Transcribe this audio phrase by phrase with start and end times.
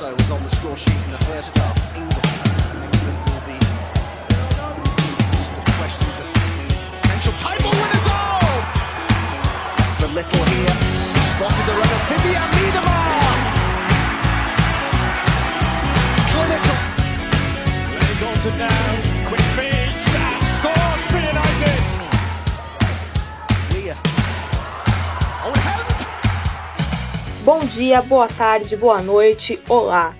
[0.00, 1.96] also was on the score sheet in the first half.
[1.96, 2.24] England,
[2.86, 3.58] England will be
[5.74, 6.26] questions of
[7.02, 8.06] potential title winners.
[8.06, 8.46] Oh!
[9.98, 10.76] The little here
[11.34, 13.26] spotted the runner Vivian Miedemar.
[16.30, 16.78] Clinical.
[17.90, 19.07] Lenny Dalton now,
[27.48, 30.14] Bom dia, boa tarde, boa noite, olá.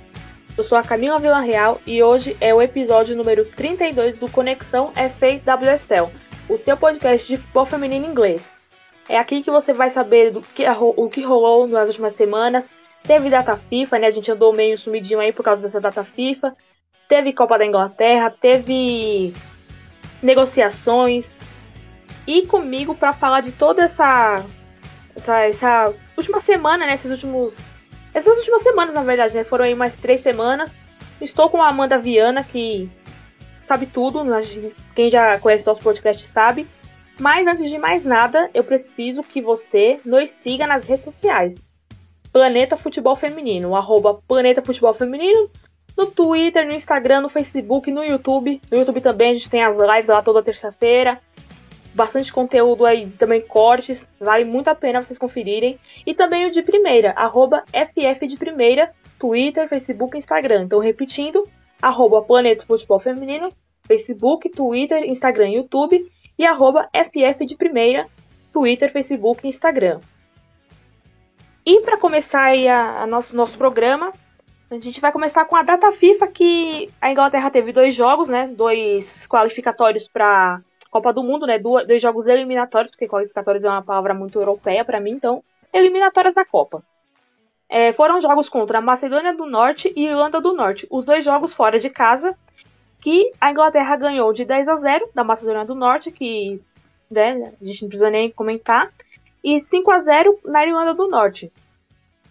[0.56, 6.10] Eu sou a Camila Villarreal e hoje é o episódio número 32 do Conexão FAWSL,
[6.48, 8.42] o seu podcast de futebol feminino inglês.
[9.10, 12.66] É aqui que você vai saber do que, o que rolou nas últimas semanas.
[13.02, 14.06] Teve data FIFA, né?
[14.06, 16.56] A gente andou meio sumidinho aí por causa dessa data FIFA.
[17.10, 19.34] Teve Copa da Inglaterra, teve
[20.22, 21.30] negociações.
[22.27, 24.42] E comigo para falar de toda essa
[25.18, 26.95] essa, essa última semana, né?
[26.95, 27.54] Esses últimos.
[28.14, 29.44] Essas últimas semanas, na verdade, né?
[29.44, 30.70] Foram aí mais três semanas.
[31.20, 32.88] Estou com a Amanda Viana, que
[33.66, 34.22] sabe tudo.
[34.94, 36.66] Quem já conhece nosso podcast sabe.
[37.20, 41.55] Mas antes de mais nada, eu preciso que você nos siga nas redes sociais.
[42.32, 45.50] Planeta Futebol Feminino, arroba Planeta Futebol Feminino,
[45.97, 48.60] no Twitter, no Instagram, no Facebook, no YouTube.
[48.70, 51.20] No YouTube também a gente tem as lives lá toda terça-feira
[51.98, 55.78] bastante conteúdo aí, também cortes, vale muito a pena vocês conferirem.
[56.06, 60.62] E também o de primeira, arroba FF de primeira, Twitter, Facebook e Instagram.
[60.62, 61.46] Então, repetindo,
[61.82, 63.52] arroba Planeta Futebol Feminino,
[63.86, 66.08] Facebook, Twitter, Instagram YouTube.
[66.38, 68.06] E arroba FF de primeira,
[68.52, 69.98] Twitter, Facebook e Instagram.
[71.66, 74.12] E para começar aí a, a, nosso, nosso programa,
[74.70, 78.46] a gente vai começar com a data FIFA, que a Inglaterra teve dois jogos, né?
[78.54, 80.62] Dois qualificatórios para
[80.98, 81.58] Copa do Mundo, né?
[81.58, 86.34] Dois, dois jogos eliminatórios, porque qualificatórios é uma palavra muito europeia para mim, então, eliminatórias
[86.34, 86.82] da Copa.
[87.68, 90.88] É, foram jogos contra a Macedônia do Norte e Irlanda do Norte.
[90.91, 92.34] Os dois jogos fora de casa,
[93.00, 96.60] que a Inglaterra ganhou de 10 a 0 da Macedônia do Norte, que
[97.08, 98.91] né, a gente não precisa nem comentar,
[99.44, 101.53] e 5 a 0 na Irlanda do Norte.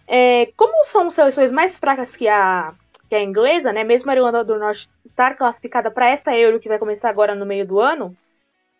[0.06, 2.72] É, como são seleções mais fracas que a,
[3.08, 6.68] que a inglesa, né, mesmo a Irlanda do Norte estar classificada para essa Euro que
[6.68, 8.14] vai começar agora no meio do ano,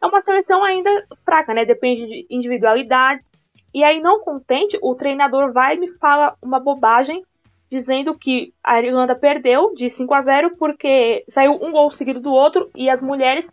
[0.00, 0.90] é uma seleção ainda
[1.24, 1.64] fraca, né?
[1.64, 3.30] Depende de individualidades.
[3.74, 7.22] E aí, não contente, o treinador vai e me fala uma bobagem,
[7.70, 12.32] dizendo que a Irlanda perdeu de 5 a 0 porque saiu um gol seguido do
[12.32, 13.50] outro e as mulheres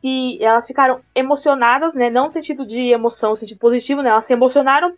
[0.00, 2.10] que elas ficaram emocionadas, né?
[2.10, 4.10] Não no sentido de emoção, no sentido positivo, né?
[4.10, 4.92] Elas se emocionaram.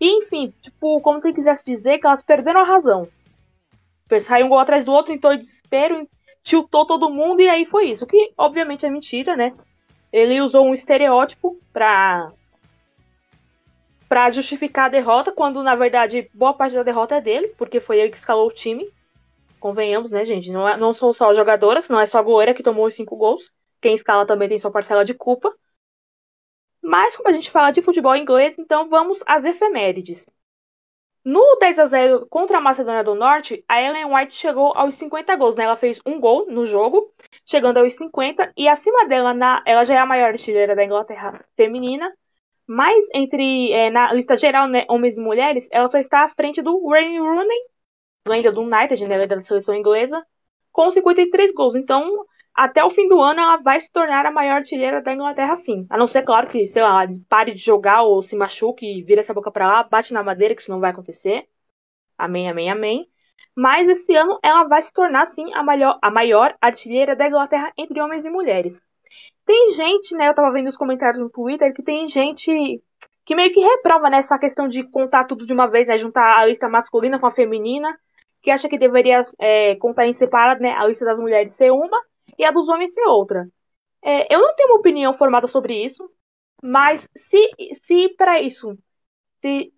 [0.00, 3.06] E, enfim, tipo, como se quisesse dizer que elas perderam a razão.
[4.20, 6.08] Saiu um gol atrás do outro, entrou em desespero,
[6.42, 8.06] tiltou todo mundo e aí foi isso.
[8.06, 9.52] Que, obviamente, é mentira, né?
[10.12, 12.32] Ele usou um estereótipo para
[14.08, 18.00] para justificar a derrota, quando na verdade boa parte da derrota é dele, porque foi
[18.00, 18.90] ele que escalou o time.
[19.60, 20.50] Convenhamos, né, gente?
[20.50, 23.16] Não, é, não são só jogadoras, não é só a goleira que tomou os cinco
[23.16, 23.52] gols.
[23.82, 25.54] Quem escala também tem sua parcela de culpa.
[26.82, 30.26] Mas como a gente fala de futebol inglês, então vamos às efemérides.
[31.24, 35.36] No 10 a 0 contra a Macedônia do Norte, a Ellen White chegou aos 50
[35.36, 35.56] gols.
[35.56, 35.64] Né?
[35.64, 37.12] Ela fez um gol no jogo,
[37.44, 41.44] chegando aos 50, e acima dela, na, ela já é a maior artilheira da Inglaterra
[41.56, 42.10] feminina.
[42.66, 46.60] Mas entre é, na lista geral, né, homens e mulheres, ela só está à frente
[46.60, 47.58] do Wayne Rooney,
[48.28, 50.22] ainda do United, né, da seleção inglesa,
[50.70, 51.74] com 53 gols.
[51.74, 52.26] Então,
[52.58, 55.86] até o fim do ano ela vai se tornar a maior artilheira da Inglaterra, sim.
[55.88, 59.20] A não ser, claro, que, sei lá, pare de jogar ou se machuque e vira
[59.20, 61.46] essa boca pra lá, bate na madeira, que isso não vai acontecer.
[62.18, 63.06] Amém, amém, amém.
[63.54, 67.72] Mas esse ano ela vai se tornar, sim, a maior, a maior artilheira da Inglaterra
[67.78, 68.82] entre homens e mulheres.
[69.46, 72.82] Tem gente, né, eu tava vendo os comentários no Twitter, que tem gente
[73.24, 76.46] que meio que reprova né, questão de contar tudo de uma vez, né, juntar a
[76.46, 77.96] lista masculina com a feminina,
[78.42, 82.00] que acha que deveria é, contar em separado, né, a lista das mulheres ser uma
[82.38, 83.48] e a dos homens ser outra.
[84.02, 86.10] É, eu não tenho uma opinião formada sobre isso,
[86.62, 87.38] mas se,
[87.82, 88.78] se para isso,
[89.40, 89.72] se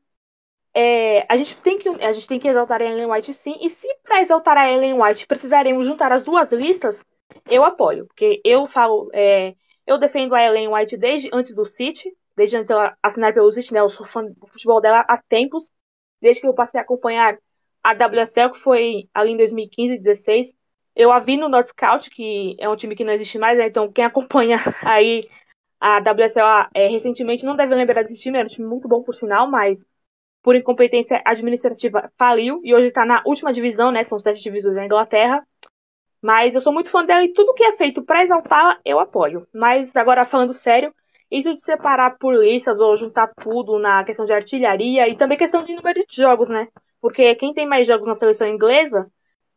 [0.75, 3.69] é, a gente tem que a gente tem que exaltar a Ellen White sim, e
[3.71, 7.05] se para exaltar a Ellen White precisaremos juntar as duas listas,
[7.49, 9.55] eu apoio, porque eu falo, é,
[9.87, 13.73] eu defendo a Ellen White desde antes do City, desde antes ela assinar pelo City,
[13.73, 15.71] né, eu sou fã do futebol dela há tempos,
[16.21, 17.39] desde que eu passei a acompanhar
[17.83, 20.55] a WSL, que foi ali em 2015, 2016,
[20.95, 23.67] eu a vi no North Scout, que é um time que não existe mais, né?
[23.67, 25.29] Então quem acompanha aí
[25.81, 29.15] a WSL é, recentemente não deve lembrar desse time, era um time muito bom por
[29.15, 29.81] sinal, mas
[30.43, 34.05] por incompetência administrativa faliu e hoje está na última divisão, né?
[34.05, 35.47] São sete divisões da Inglaterra.
[36.23, 39.47] Mas eu sou muito fã dela e tudo que é feito para exaltá-la eu apoio.
[39.55, 40.95] Mas agora falando sério,
[41.31, 45.63] isso de separar por listas ou juntar tudo na questão de artilharia e também questão
[45.63, 46.69] de número de jogos, né?
[47.01, 49.11] Porque quem tem mais jogos na seleção inglesa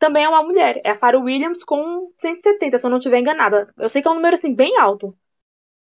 [0.04, 0.82] também é uma mulher.
[0.84, 3.74] É a Farah Williams com 170, se eu não estiver enganada.
[3.78, 5.18] Eu sei que é um número assim bem alto.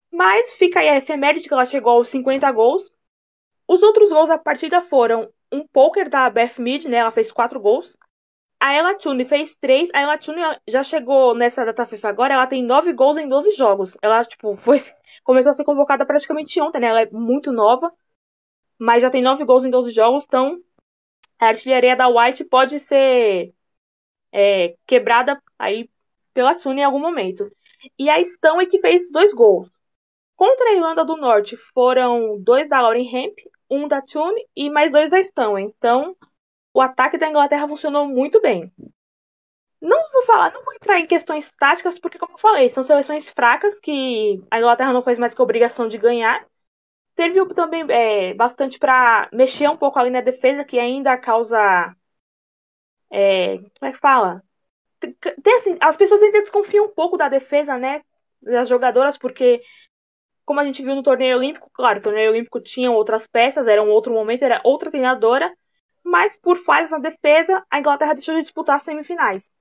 [0.09, 2.89] Mas fica aí a efeméride que ela chegou aos 50 gols.
[3.67, 6.97] Os outros gols da partida foram um poker da Beth Mead, né?
[6.97, 7.97] Ela fez quatro gols.
[8.61, 9.89] A Ella Tune fez três.
[9.93, 12.33] A Ella Tune já chegou nessa data FIFA agora.
[12.35, 13.97] Ela tem nove gols em 12 jogos.
[14.01, 14.79] Ela, tipo, foi,
[15.25, 16.87] começou a ser convocada praticamente ontem, né?
[16.87, 17.91] Ela é muito nova.
[18.79, 20.23] Mas já tem nove gols em 12 jogos.
[20.25, 20.57] Então,
[21.39, 23.53] a artilharia da White pode ser
[24.37, 25.89] é, quebrada aí
[26.31, 27.51] pela Tune em algum momento.
[27.97, 29.67] E a Stone que fez dois gols.
[30.35, 33.39] Contra a Irlanda do Norte foram dois da Lauren Hemp,
[33.69, 35.63] um da Tune e mais dois da Stone.
[35.63, 36.15] Então,
[36.71, 38.71] o ataque da Inglaterra funcionou muito bem.
[39.81, 43.29] Não vou falar, não vou entrar em questões táticas, porque, como eu falei, são seleções
[43.31, 46.45] fracas que a Inglaterra não fez mais que obrigação de ganhar.
[47.15, 51.95] Serviu também é, bastante para mexer um pouco ali na defesa, que ainda causa.
[53.11, 54.43] É, como é que fala?
[55.43, 58.01] Tem, assim, as pessoas ainda desconfiam um pouco da defesa, né?
[58.41, 59.61] Das jogadoras, porque
[60.45, 63.83] como a gente viu no torneio olímpico, claro, o torneio olímpico tinha outras peças, era
[63.83, 65.53] um outro momento, era outra treinadora,
[66.03, 69.51] mas por falhas na defesa, a Inglaterra deixou de disputar as semifinais.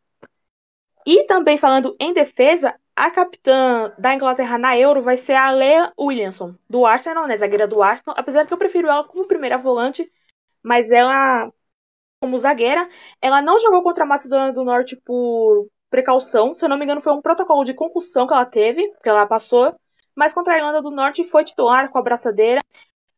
[1.06, 5.92] E também falando em defesa, a capitã da Inglaterra na Euro vai ser a Lea
[5.98, 10.10] Williamson, do Arsenal, né, zagueira do Arsenal, apesar que eu prefiro ela como primeira volante,
[10.62, 11.52] mas ela,
[12.26, 12.88] como zagueira,
[13.22, 17.00] ela não jogou contra a Macedônia do Norte por precaução, se eu não me engano
[17.00, 19.72] foi um protocolo de concussão que ela teve, que ela passou,
[20.14, 22.60] mas contra a Irlanda do Norte foi titular com a braçadeira.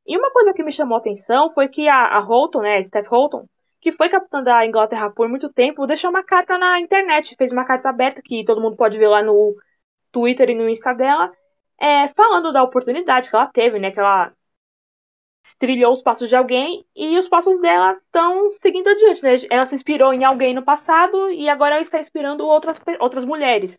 [0.06, 2.82] E uma coisa que me chamou a atenção foi que a, a Holton, né, a
[2.82, 3.46] Steph Holton,
[3.80, 7.64] que foi capitã da Inglaterra por muito tempo, deixou uma carta na internet, fez uma
[7.64, 9.54] carta aberta que todo mundo pode ver lá no
[10.12, 11.32] Twitter e no Insta dela,
[11.80, 14.32] é, falando da oportunidade que ela teve, né, que ela
[15.56, 19.36] trilhou os passos de alguém e os passos dela estão seguindo adiante, né?
[19.50, 23.78] Ela se inspirou em alguém no passado e agora ela está inspirando outras, outras mulheres.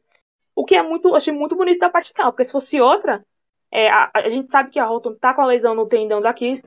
[0.56, 3.26] O que é muito, achei muito bonito da parte dela, porque se fosse outra,
[3.72, 6.32] é, a, a, gente sabe que a Holton tá com a lesão no tendão da
[6.32, 6.64] Aquiles,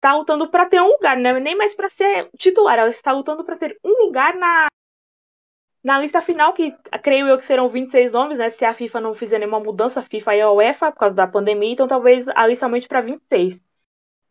[0.00, 1.38] tá lutando para ter um lugar, né?
[1.40, 4.68] Nem mais para ser titular, ela está lutando para ter um lugar na
[5.86, 8.50] na lista final, que creio eu que serão 26 nomes, né?
[8.50, 11.72] Se a FIFA não fizer nenhuma mudança, FIFA e a UEFA, por causa da pandemia,
[11.72, 13.62] então talvez a lista aumente para 26.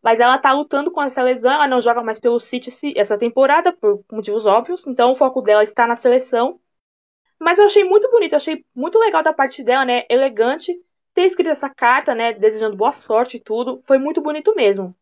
[0.06, 3.74] Mas ela tá lutando com essa lesão, ela não joga mais pelo City essa temporada,
[3.74, 6.60] por motivos óbvios, então o foco dela está na seleção.
[7.40, 10.06] Mas eu achei muito bonito, achei muito legal da parte dela, né?
[10.08, 10.80] Elegante.
[11.16, 12.34] Ter escrito essa carta, né?
[12.34, 13.82] Desejando boa sorte e tudo.
[13.88, 14.96] Foi muito bonito mesmo.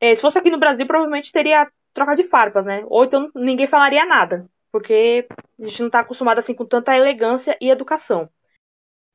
[0.00, 2.84] É, se fosse aqui no Brasil, provavelmente teria troca de farpas, né?
[2.86, 4.48] Ou então ninguém falaria nada.
[4.70, 5.26] Porque
[5.60, 8.30] a gente não tá acostumado assim com tanta elegância e educação.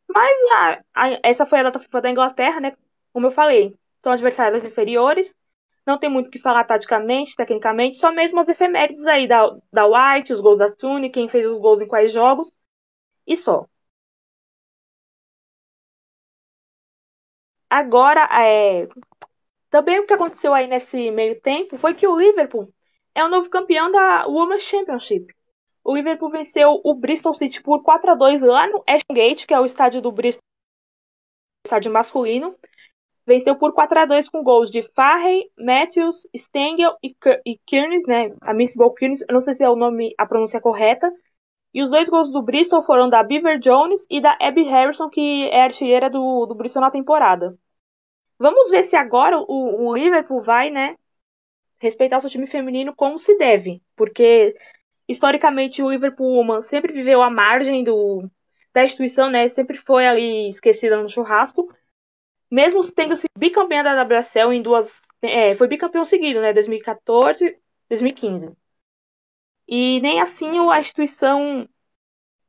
[0.08, 0.38] Mas
[1.24, 2.76] essa foi a data da Inglaterra, né?
[3.14, 5.34] Como eu falei, são adversários inferiores
[5.86, 9.86] não tem muito o que falar taticamente, tecnicamente, só mesmo as efemérides aí da, da
[9.86, 12.52] White, os gols da Tune, quem fez os gols em quais jogos,
[13.28, 13.68] e só.
[17.70, 18.88] Agora, é,
[19.70, 22.74] também o que aconteceu aí nesse meio tempo foi que o Liverpool
[23.16, 25.34] é o novo campeão da Women's Championship.
[25.84, 29.54] O Liverpool venceu o Bristol City por 4 a 2 lá no Ashton Gate, que
[29.54, 30.44] é o estádio do Bristol,
[31.66, 32.56] estádio masculino.
[33.26, 37.16] Venceu por 4 a 2 com gols de Farrey, Matthews, Stengel e,
[37.46, 38.36] e Kearns, né?
[38.42, 41.10] A Miss Ball Kearns, eu não sei se é o nome, a pronúncia correta.
[41.74, 45.48] E os dois gols do Bristol foram da Beaver Jones e da Abby Harrison, que
[45.50, 47.58] é artilheira do, do Bristol na temporada.
[48.38, 50.98] Vamos ver se agora o, o Liverpool vai, né,
[51.80, 53.82] respeitar o seu time feminino como se deve.
[53.96, 54.56] Porque,
[55.08, 58.30] historicamente, o Liverpool Woman sempre viveu à margem do,
[58.74, 59.48] da instituição, né?
[59.50, 61.68] Sempre foi ali esquecida no churrasco
[62.54, 65.02] mesmo tendo sido bicampeã da WSL em duas.
[65.24, 66.54] É, foi bicampeão seguido, né?
[66.54, 67.58] 2014
[67.90, 68.56] 2015.
[69.68, 71.68] E nem assim a instituição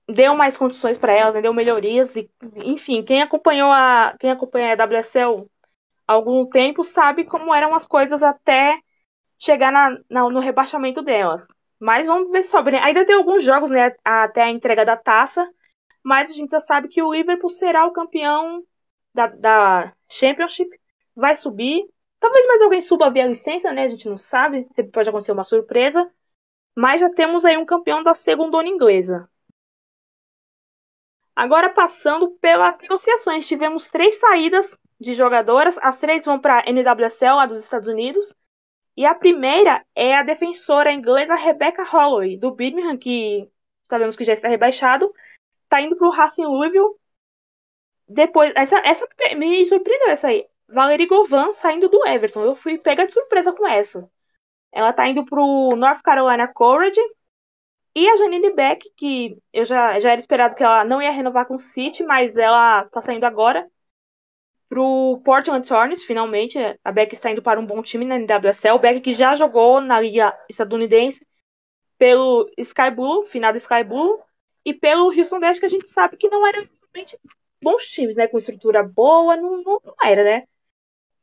[0.06, 2.14] deu mais condições para elas, né, deu melhorias.
[2.16, 5.48] E, enfim, quem acompanhou a, quem acompanha a WSL
[6.06, 8.78] há algum tempo sabe como eram as coisas até
[9.38, 11.46] chegar na, na, no rebaixamento delas.
[11.80, 12.72] Mas vamos ver sobre.
[12.72, 12.80] Né?
[12.80, 15.48] Ainda tem alguns jogos né, até a entrega da taça,
[16.02, 18.62] mas a gente já sabe que o Liverpool será o campeão
[19.14, 20.68] da, da Championship
[21.14, 21.88] vai subir.
[22.18, 23.84] Talvez mais alguém suba via licença, né?
[23.84, 24.66] A gente não sabe.
[24.72, 26.10] Sempre pode acontecer uma surpresa.
[26.76, 29.28] Mas já temos aí um campeão da segunda inglesa.
[31.36, 35.78] Agora passando pelas negociações, tivemos três saídas de jogadoras.
[35.82, 38.34] As três vão para a NWSL, lá dos Estados Unidos.
[38.96, 43.48] E a primeira é a defensora inglesa Rebecca Holloway, do Birmingham, que
[43.88, 45.12] sabemos que já está rebaixado.
[45.64, 46.94] Está indo para o Racing Louisville
[48.14, 49.06] depois, essa, essa
[49.36, 50.46] me surpreendeu essa aí.
[50.68, 52.44] Valerie Govan saindo do Everton.
[52.44, 54.08] Eu fui pega de surpresa com essa.
[54.72, 57.00] Ela tá indo pro North Carolina Courage.
[57.94, 61.46] E a Janine Beck, que eu já, já era esperado que ela não ia renovar
[61.46, 63.68] com o City, mas ela tá saindo agora
[64.68, 66.58] pro Portland Thorns, finalmente.
[66.84, 68.78] A Beck está indo para um bom time na NWSL.
[68.78, 71.26] Beck que já jogou na liga estadunidense
[71.98, 74.20] pelo Sky Blue, final do Sky Blue,
[74.64, 77.18] e pelo Houston Dash, que a gente sabe que não eram exatamente
[77.64, 78.28] bons times, né?
[78.28, 80.44] Com estrutura boa, não, não, não era, né?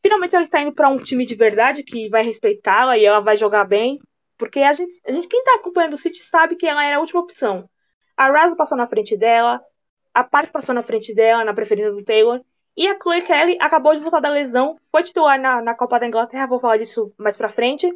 [0.01, 3.37] Finalmente ela está indo para um time de verdade que vai respeitá-la e ela vai
[3.37, 3.99] jogar bem.
[4.37, 6.99] Porque a gente, a gente quem está acompanhando o City sabe que ela era a
[6.99, 7.69] última opção.
[8.17, 9.61] A Raza passou na frente dela,
[10.13, 12.41] a Paz passou na frente dela, na preferência do Taylor.
[12.75, 16.07] E a Chloe Kelly acabou de voltar da lesão, foi titular na, na Copa da
[16.07, 17.87] Inglaterra, vou falar disso mais pra frente.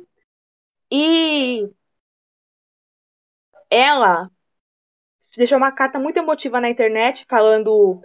[0.91, 1.67] E
[3.69, 4.29] ela
[5.35, 8.01] deixou uma carta muito emotiva na internet, falando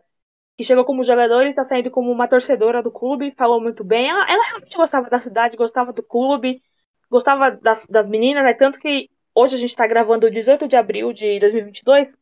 [0.61, 4.11] que chegou como jogador e está saindo como uma torcedora do clube, falou muito bem.
[4.11, 6.63] Ela, ela, realmente gostava da cidade, gostava do clube,
[7.11, 8.53] gostava das, das meninas, né?
[8.53, 12.15] Tanto que hoje a gente está gravando 18 de abril de 2022.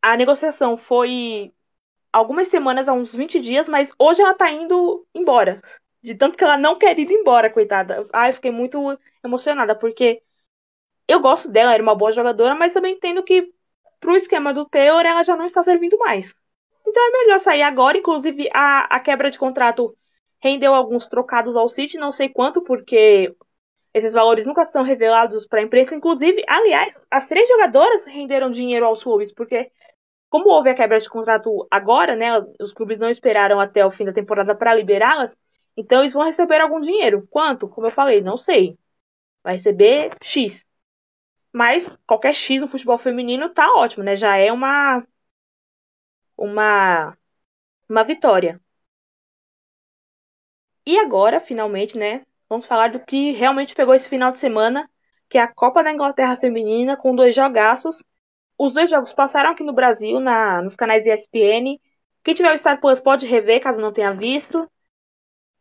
[0.00, 1.52] A negociação foi
[2.12, 5.60] algumas semanas, há uns 20 dias, mas hoje ela tá indo embora.
[6.02, 8.06] De tanto que ela não quer ir embora, coitada.
[8.12, 8.78] Ai, fiquei muito
[9.24, 10.22] emocionada, porque
[11.08, 13.52] eu gosto dela, era uma boa jogadora, mas também entendo que
[14.00, 16.34] pro esquema do Taylor ela já não está servindo mais.
[16.90, 17.96] Então é melhor sair agora.
[17.98, 19.96] Inclusive, a, a quebra de contrato
[20.42, 23.34] rendeu alguns trocados ao City, não sei quanto, porque
[23.94, 25.94] esses valores nunca são revelados para a imprensa.
[25.94, 29.70] Inclusive, aliás, as três jogadoras renderam dinheiro aos clubes, porque
[30.28, 34.04] como houve a quebra de contrato agora, né, os clubes não esperaram até o fim
[34.04, 35.36] da temporada para liberá-las,
[35.76, 37.26] então eles vão receber algum dinheiro.
[37.30, 37.68] Quanto?
[37.68, 38.78] Como eu falei, não sei.
[39.42, 40.66] Vai receber X.
[41.52, 44.16] Mas qualquer X no futebol feminino tá ótimo, né?
[44.16, 45.04] Já é uma
[46.40, 47.16] uma
[47.88, 48.60] uma vitória.
[50.86, 54.88] E agora, finalmente, né, vamos falar do que realmente pegou esse final de semana,
[55.28, 58.02] que é a Copa da Inglaterra Feminina, com dois jogaços
[58.62, 61.80] os dois jogos passaram aqui no Brasil, na, nos canais ESPN.
[62.22, 64.70] Quem tiver o Star Plus pode rever, caso não tenha visto.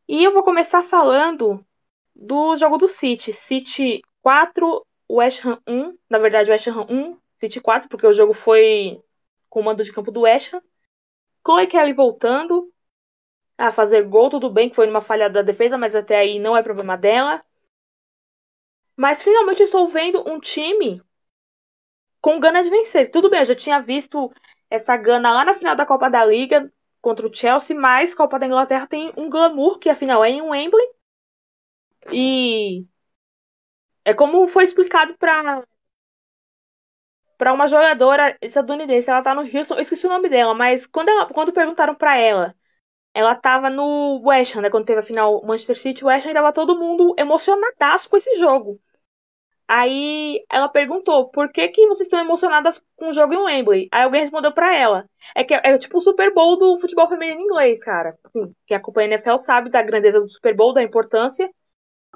[0.06, 1.66] E eu vou começar falando
[2.14, 3.32] do jogo do City.
[3.32, 5.98] City 4, West Ham 1.
[6.10, 9.02] Na verdade, West Ham 1, City 4, porque o jogo foi
[9.50, 10.54] com o mando de campo do West.
[11.46, 12.72] Chloe Kelly voltando
[13.58, 16.56] a fazer gol, tudo bem que foi numa falha da defesa, mas até aí não
[16.56, 17.44] é problema dela.
[18.96, 21.02] Mas finalmente estou vendo um time
[22.22, 23.12] com gana de vencer.
[23.12, 24.32] Tudo bem, eu já tinha visto
[24.70, 28.46] essa gana lá na final da Copa da Liga contra o Chelsea, mas Copa da
[28.46, 30.86] Inglaterra tem um glamour que afinal é em Wembley.
[32.12, 32.86] E
[34.06, 35.64] é como foi explicado para
[37.40, 41.10] para uma jogadora estadunidense, ela tá no Houston, eu esqueci o nome dela, mas quando
[41.10, 42.54] ela, quando perguntaram para ela,
[43.14, 46.54] ela tava no West Ham, né, quando teve a final Manchester City, West Ham, tava
[46.54, 48.80] todo mundo emocionadaço com esse jogo.
[49.68, 53.90] Aí ela perguntou, por que, que vocês estão emocionadas com o jogo em Wembley?
[53.92, 55.10] Aí alguém respondeu para ela.
[55.36, 58.18] É que é, é, tipo o Super Bowl do futebol feminino inglês, cara.
[58.26, 61.50] Assim, quem acompanha a NFL sabe da grandeza do Super Bowl, da importância.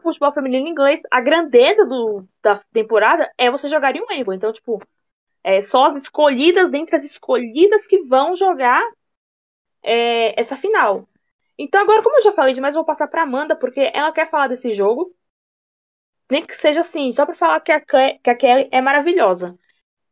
[0.01, 4.37] Futebol feminino inglês, a grandeza do, da temporada é você jogar em Wembley.
[4.37, 4.81] Então, tipo,
[5.43, 8.83] é só as escolhidas dentre as escolhidas que vão jogar
[9.83, 11.07] é, essa final.
[11.57, 14.29] Então agora, como eu já falei demais, eu vou passar pra Amanda, porque ela quer
[14.29, 15.13] falar desse jogo
[16.29, 19.57] nem que seja assim, só para falar que a, que a Kelly é maravilhosa.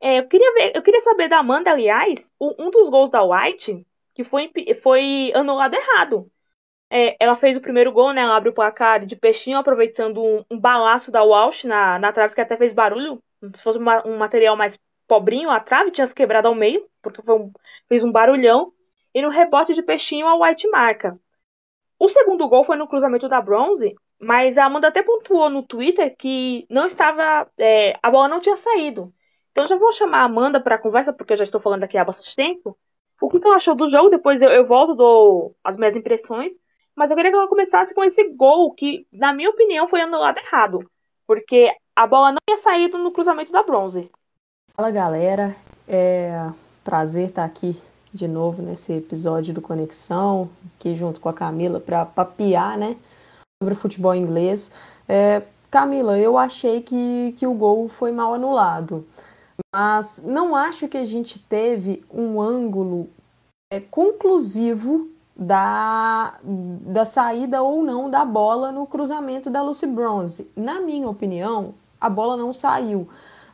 [0.01, 3.85] É, eu queria ver, eu queria saber da Amanda, aliás, um dos gols da White
[4.13, 4.51] que foi,
[4.83, 6.31] foi anulado errado.
[6.89, 8.21] É, ela fez o primeiro gol, né?
[8.21, 12.35] Ela abre o placar de peixinho, aproveitando um, um balaço da Walsh na, na trave,
[12.35, 13.23] que até fez barulho.
[13.55, 14.77] Se fosse uma, um material mais
[15.07, 17.51] pobrinho, a trave tinha se quebrado ao meio, porque um,
[17.87, 18.71] fez um barulhão.
[19.13, 21.19] E no rebote de peixinho, a White marca.
[21.99, 26.15] O segundo gol foi no cruzamento da Bronze, mas a Amanda até pontuou no Twitter
[26.17, 27.49] que não estava.
[27.57, 29.13] É, a bola não tinha saído.
[29.51, 32.05] Então já vou chamar a Amanda para conversa, porque eu já estou falando aqui há
[32.05, 32.77] bastante tempo.
[33.21, 34.09] O que ela achou do jogo?
[34.09, 36.53] Depois eu, eu volto, dou as minhas impressões.
[36.95, 40.37] Mas eu queria que ela começasse com esse gol, que, na minha opinião, foi anulado
[40.37, 40.79] errado.
[41.27, 44.09] Porque a bola não tinha saído no cruzamento da bronze.
[44.75, 45.55] Fala galera,
[45.87, 46.49] é
[46.83, 47.79] prazer estar aqui
[48.13, 52.95] de novo nesse episódio do Conexão, aqui junto com a Camila para papiar, né?
[53.61, 54.71] sobre futebol inglês.
[55.07, 59.05] É, Camila, eu achei que, que o gol foi mal anulado,
[59.73, 63.07] mas não acho que a gente teve um ângulo
[63.71, 70.51] é, conclusivo da, da saída ou não da bola no cruzamento da Lucy Bronze.
[70.55, 73.07] Na minha opinião, a bola não saiu.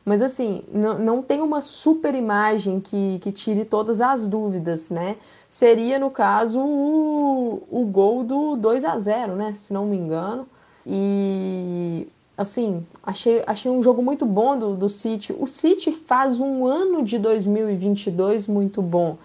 [0.08, 5.16] Mas assim, não, tem uma super imagem que, que tire todas as dúvidas, né?
[5.46, 9.52] Seria, no caso, o, o gol do 2 a 0 né?
[9.52, 10.48] Se não me engano.
[10.86, 15.36] E assim, achei, achei um jogo muito bom do, do City.
[15.38, 19.18] O City faz um ano de 2022 muito bom.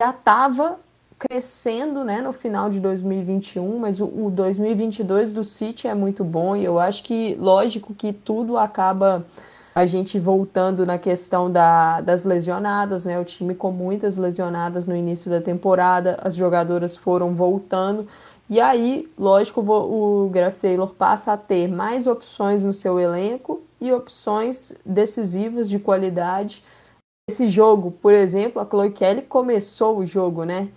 [0.00, 0.80] Já estava
[1.18, 6.56] crescendo né, no final de 2021, mas o, o 2022 do City é muito bom
[6.56, 9.26] e eu acho que, lógico que tudo acaba
[9.78, 13.20] a gente voltando na questão da, das lesionadas, né?
[13.20, 18.04] O time com muitas lesionadas no início da temporada, as jogadoras foram voltando.
[18.50, 23.92] E aí, lógico, o Graf Taylor passa a ter mais opções no seu elenco e
[23.92, 26.64] opções decisivas de qualidade.
[27.30, 30.70] Esse jogo, por exemplo, a Chloe Kelly começou o jogo, né?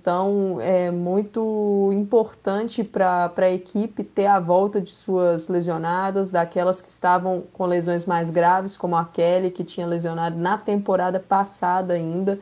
[0.00, 6.88] Então é muito importante para a equipe ter a volta de suas lesionadas, daquelas que
[6.88, 12.40] estavam com lesões mais graves, como a Kelly, que tinha lesionado na temporada passada ainda.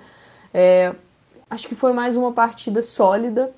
[0.54, 0.94] É,
[1.50, 3.50] acho que foi mais uma partida sólida.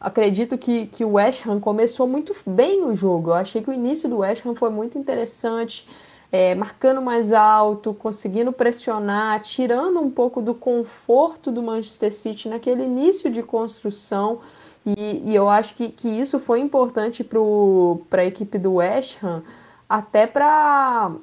[0.00, 3.30] Acredito que, que o West Ham começou muito bem o jogo.
[3.30, 5.88] Eu achei que o início do West Ham foi muito interessante
[6.34, 12.82] é, marcando mais alto, conseguindo pressionar, tirando um pouco do conforto do Manchester City naquele
[12.82, 14.40] início de construção.
[14.84, 19.44] E, e eu acho que, que isso foi importante para a equipe do West Ham,
[19.88, 21.20] até para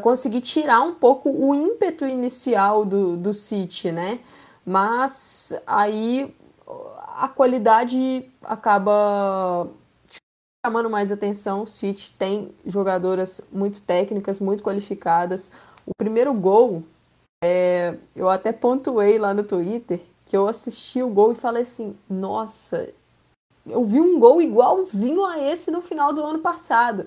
[0.00, 4.20] conseguir tirar um pouco o ímpeto inicial do, do City, né?
[4.64, 6.34] Mas aí
[7.14, 9.68] a qualidade acaba
[10.66, 15.52] chamando mais atenção, o City tem jogadoras muito técnicas, muito qualificadas.
[15.86, 16.82] O primeiro gol,
[17.44, 21.96] é, eu até pontuei lá no Twitter que eu assisti o gol e falei assim:
[22.10, 22.92] nossa,
[23.64, 27.06] eu vi um gol igualzinho a esse no final do ano passado.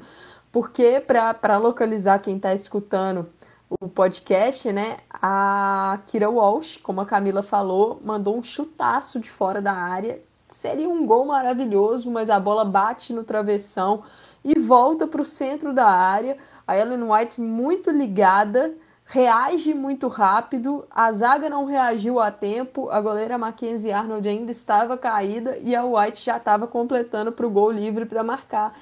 [0.54, 3.28] Porque, para localizar quem está escutando
[3.70, 9.62] o podcast, né, a Kira Walsh, como a Camila falou, mandou um chutaço de fora
[9.62, 14.04] da área seria um gol maravilhoso, mas a bola bate no travessão
[14.44, 16.38] e volta para o centro da área.
[16.68, 18.74] A Ellen White muito ligada,
[19.06, 24.98] reage muito rápido, a zaga não reagiu a tempo, a goleira Mackenzie Arnold ainda estava
[24.98, 28.78] caída e a White já estava completando para o gol livre para marcar.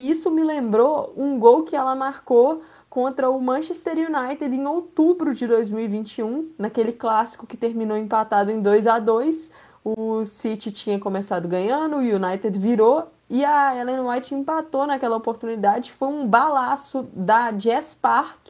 [0.00, 5.34] E isso me lembrou um gol que ela marcou contra o Manchester United em outubro
[5.34, 9.52] de 2021, naquele clássico que terminou empatado em 2 a 2
[9.96, 15.92] o City tinha começado ganhando, o United virou e a Ellen White empatou naquela oportunidade.
[15.92, 18.48] Foi um balaço da Jess Park.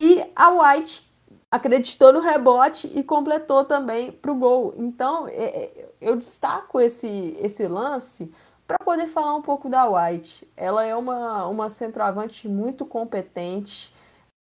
[0.00, 1.06] E a White
[1.50, 4.74] acreditou no rebote e completou também para o gol.
[4.76, 8.32] Então é, é, eu destaco esse, esse lance
[8.66, 10.48] para poder falar um pouco da White.
[10.56, 13.92] Ela é uma, uma centroavante muito competente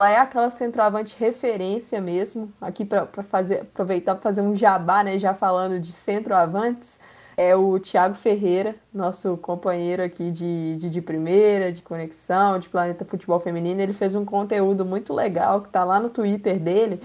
[0.04, 5.18] ela é aquela centroavante referência mesmo, aqui para fazer aproveitar para fazer um jabá, né,
[5.18, 7.00] já falando de centroavantes,
[7.36, 13.04] é o Thiago Ferreira, nosso companheiro aqui de, de, de, primeira, de conexão, de Planeta
[13.04, 13.80] Futebol Feminino.
[13.80, 17.02] Ele fez um conteúdo muito legal que está lá no Twitter dele,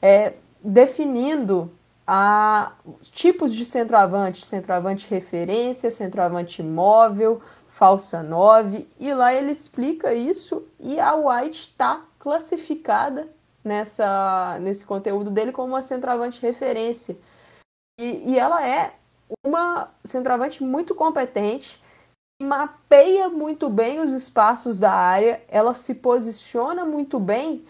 [0.00, 1.68] é, definindo
[2.06, 7.40] a, os tipos de centroavante, centroavante referência, centroavante móvel,
[7.72, 13.28] falsa 9, e lá ele explica isso e a White está classificada
[13.64, 17.18] nessa, nesse conteúdo dele como uma centroavante referência.
[18.00, 18.94] E, e ela é
[19.44, 21.82] uma centroavante muito competente,
[22.40, 27.64] mapeia muito bem os espaços da área, ela se posiciona muito bem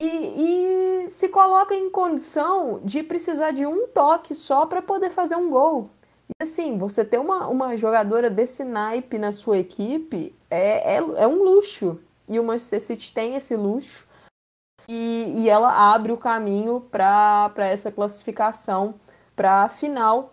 [0.00, 5.36] e, e se coloca em condição de precisar de um toque só para poder fazer
[5.36, 5.90] um gol.
[6.30, 11.26] E assim, você ter uma, uma jogadora desse naipe na sua equipe é, é, é
[11.26, 12.00] um luxo.
[12.28, 14.06] E o Manchester City tem esse luxo.
[14.88, 18.94] E, e ela abre o caminho para essa classificação
[19.36, 20.32] para a final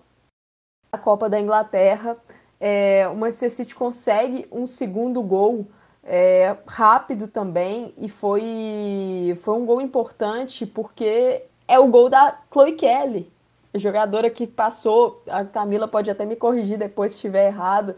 [0.92, 2.18] da Copa da Inglaterra.
[2.60, 5.68] É, o Manchester City consegue um segundo gol
[6.04, 12.74] é, rápido também e foi, foi um gol importante porque é o gol da Chloe
[12.74, 13.32] Kelly,
[13.74, 15.24] jogadora que passou.
[15.28, 17.96] A Camila pode até me corrigir depois se estiver errado,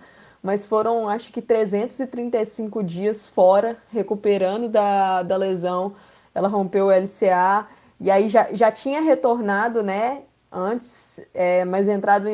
[0.47, 5.93] mas foram acho que 335 dias fora, recuperando da, da lesão.
[6.33, 7.67] Ela rompeu o LCA
[7.99, 10.21] e aí já, já tinha retornado, né?
[10.49, 12.29] Antes, é, mas entrado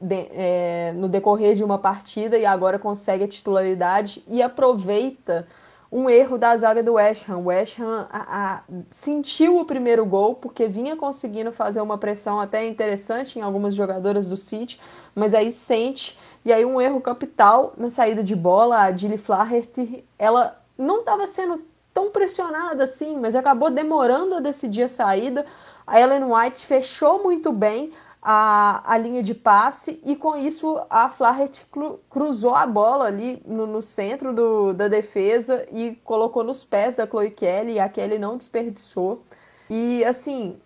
[0.00, 5.46] de, é, no decorrer de uma partida e agora consegue a titularidade e aproveita
[5.90, 7.38] um erro da zaga do West Ham.
[7.38, 12.40] O West Ham a, a, sentiu o primeiro gol porque vinha conseguindo fazer uma pressão
[12.40, 14.80] até interessante em algumas jogadoras do City,
[15.14, 20.04] mas aí sente e aí um erro capital na saída de bola, a Dilly Flaherty,
[20.18, 25.44] ela não estava sendo tão pressionada assim, mas acabou demorando a decidir a saída.
[25.86, 31.08] A Ellen White fechou muito bem, a, a linha de passe e com isso a
[31.08, 31.64] Flaherty
[32.10, 37.06] cruzou a bola ali no, no centro do, da defesa e colocou nos pés da
[37.06, 39.22] Chloe Kelly e a Kelly não desperdiçou.
[39.70, 40.58] E assim,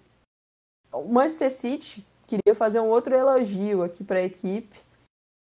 [0.93, 4.81] o Manchester City queria fazer um outro elogio aqui para a equipe.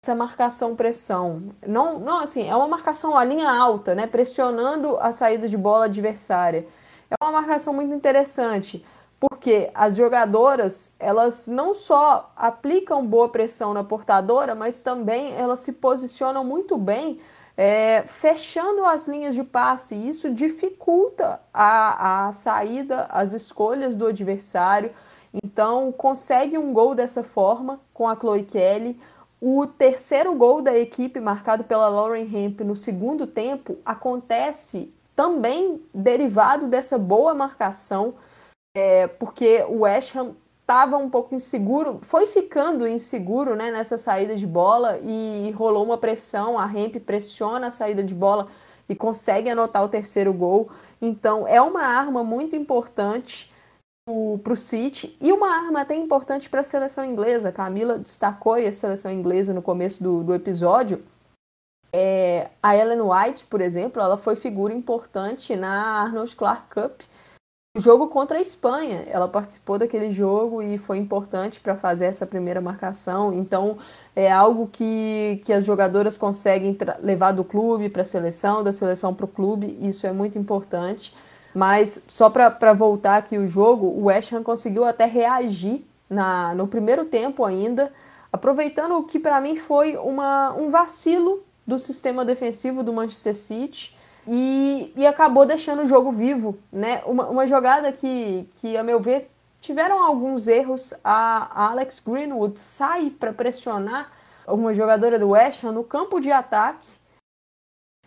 [0.04, 1.54] Essa marcação pressão.
[1.67, 5.86] Não, não assim, é uma marcação a linha alta, né, pressionando a saída de bola
[5.86, 6.65] adversária.
[7.10, 8.84] É uma marcação muito interessante
[9.19, 15.73] porque as jogadoras elas não só aplicam boa pressão na portadora, mas também elas se
[15.73, 17.19] posicionam muito bem
[17.62, 19.93] é, fechando as linhas de passe.
[19.93, 24.91] Isso dificulta a, a saída, as escolhas do adversário.
[25.43, 28.97] Então, consegue um gol dessa forma com a Chloe Kelly.
[29.41, 36.65] O terceiro gol da equipe, marcado pela Lauren Hemp no segundo tempo, acontece também derivado
[36.65, 38.13] dessa boa marcação
[38.75, 44.36] é, porque o West Ham estava um pouco inseguro, foi ficando inseguro né, nessa saída
[44.36, 46.60] de bola e rolou uma pressão.
[46.60, 48.47] A Hemp pressiona a saída de bola
[48.88, 50.69] e consegue anotar o terceiro gol.
[51.01, 53.51] Então é uma arma muito importante
[54.43, 57.51] para o City e uma arma até importante para a seleção inglesa.
[57.51, 61.03] Camila destacou a seleção inglesa no começo do, do episódio.
[61.91, 67.01] É, a Ellen White, por exemplo, ela foi figura importante na Arnold Clark Cup
[67.75, 69.03] jogo contra a Espanha.
[69.08, 73.34] Ela participou daquele jogo e foi importante para fazer essa primeira marcação.
[73.34, 73.77] Então,
[74.15, 79.13] é algo que, que as jogadoras conseguem levar do clube para a seleção, da seleção
[79.13, 79.77] para o clube.
[79.82, 81.13] Isso é muito importante.
[81.53, 86.67] Mas, só para voltar aqui o jogo, o West Ham conseguiu até reagir na, no
[86.67, 87.91] primeiro tempo ainda,
[88.32, 93.95] aproveitando o que para mim foi uma, um vacilo do sistema defensivo do Manchester City
[94.31, 97.01] e, e acabou deixando o jogo vivo, né?
[97.07, 99.27] Uma, uma jogada que, que, a meu ver,
[99.59, 100.93] tiveram alguns erros.
[101.03, 104.11] A, a Alex Greenwood sai para pressionar
[104.47, 106.87] uma jogadora do West Ham no campo de ataque.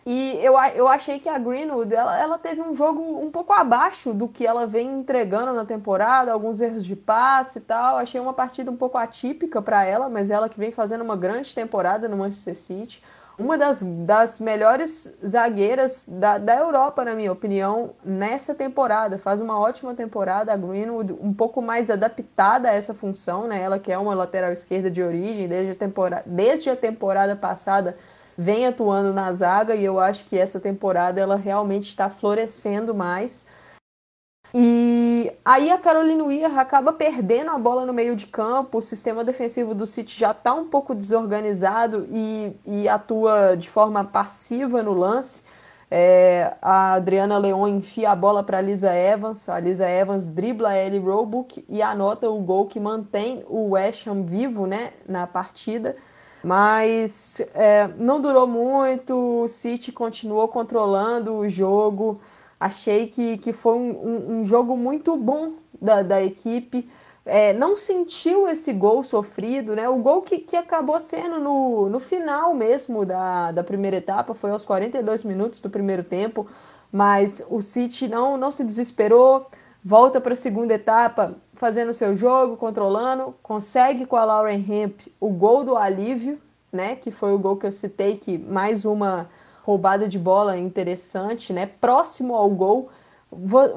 [0.06, 4.14] E eu, eu achei que a Greenwood ela, ela teve um jogo um pouco abaixo
[4.14, 7.96] do que ela vem entregando na temporada, alguns erros de passe e tal.
[7.96, 11.52] Achei uma partida um pouco atípica para ela, mas ela que vem fazendo uma grande
[11.52, 13.02] temporada no Manchester City
[13.38, 19.18] uma das, das melhores zagueiras da, da Europa, na minha opinião, nessa temporada.
[19.18, 20.52] Faz uma ótima temporada.
[20.52, 23.60] A Greenwood, um pouco mais adaptada a essa função, né?
[23.60, 27.96] Ela que é uma lateral esquerda de origem, desde a temporada, desde a temporada passada
[28.36, 33.46] vem atuando na zaga e eu acho que essa temporada ela realmente está florescendo mais.
[34.54, 39.24] E aí a Carolina Weir acaba perdendo a bola no meio de campo, o sistema
[39.24, 44.92] defensivo do City já está um pouco desorganizado e, e, atua de forma passiva no
[44.92, 45.44] lance.
[45.90, 50.78] É, a Adriana Leon enfia a bola para Lisa Evans, a Lisa Evans dribla a
[50.78, 55.96] Ellie Roebuck e anota o gol que mantém o West Ham vivo né, na partida.
[56.42, 62.20] Mas é, não durou muito, o City continuou controlando o jogo,
[62.62, 66.88] Achei que, que foi um, um, jogo muito bom da, da equipe.
[67.26, 69.88] É, não sentiu esse gol sofrido, né?
[69.88, 74.52] O gol que, que acabou sendo no, no final mesmo da, da primeira etapa, foi
[74.52, 76.46] aos 42 minutos do primeiro tempo,
[76.92, 79.50] mas o City não, não se desesperou,
[79.84, 85.30] volta para a segunda etapa fazendo seu jogo, controlando, consegue com a Lauren Hemp o
[85.30, 86.94] gol do alívio, né?
[86.94, 89.28] Que foi o gol que eu citei, que mais uma
[89.62, 91.66] roubada de bola interessante, né?
[91.66, 92.90] Próximo ao gol.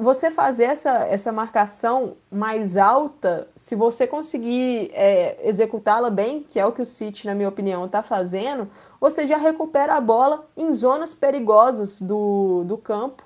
[0.02, 6.66] Você fazer essa, essa marcação mais alta, se você conseguir é, executá-la bem, que é
[6.66, 8.70] o que o City, na minha opinião, está fazendo,
[9.00, 13.24] você já recupera a bola em zonas perigosas do, do campo.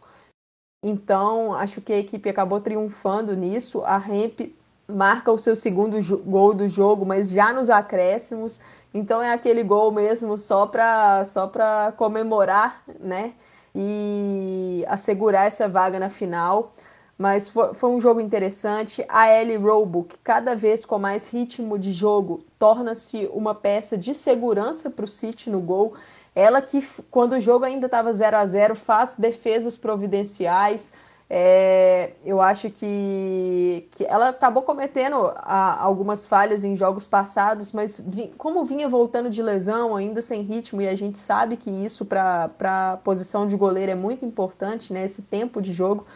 [0.84, 3.82] Então, acho que a equipe acabou triunfando nisso.
[3.84, 4.42] A Ramp
[4.88, 8.62] marca o seu segundo gol do jogo, mas já nos acréscimos.
[8.94, 13.34] Então é aquele gol mesmo só para só para comemorar, né?
[13.76, 16.74] E assegurar essa vaga na final.
[17.18, 19.04] Mas foi, foi um jogo interessante.
[19.10, 24.90] A Ellie Roebuck, cada vez com mais ritmo de jogo, torna-se uma peça de segurança
[24.90, 25.94] para o City no gol.
[26.34, 30.94] Ela que, quando o jogo ainda estava 0 a 0 faz defesas providenciais,
[31.32, 38.00] é, eu acho que, que ela acabou cometendo a, algumas falhas em jogos passados, mas
[38.00, 42.04] vi, como vinha voltando de lesão, ainda sem ritmo, e a gente sabe que isso
[42.04, 45.06] para a posição de goleiro é muito importante, né?
[45.06, 46.08] Esse tempo de jogo,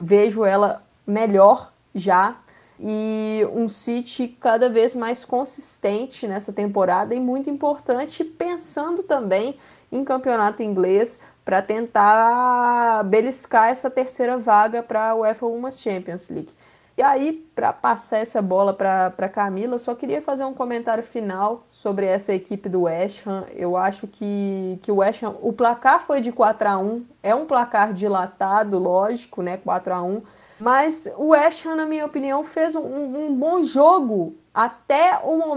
[0.00, 2.38] vejo ela melhor já
[2.80, 9.58] e um City cada vez mais consistente nessa temporada e muito importante, pensando também
[9.92, 16.52] em campeonato inglês para tentar beliscar essa terceira vaga para a UEFA Women's Champions League.
[16.96, 22.06] E aí, para passar essa bola para Camila, só queria fazer um comentário final sobre
[22.06, 23.46] essa equipe do West Ham.
[23.52, 27.34] Eu acho que, que o West Ham, o placar foi de 4 a 1 é
[27.34, 29.56] um placar dilatado, lógico, né?
[29.56, 30.22] 4 a 1
[30.58, 35.56] mas o West Ham, na minha opinião, fez um, um bom jogo até o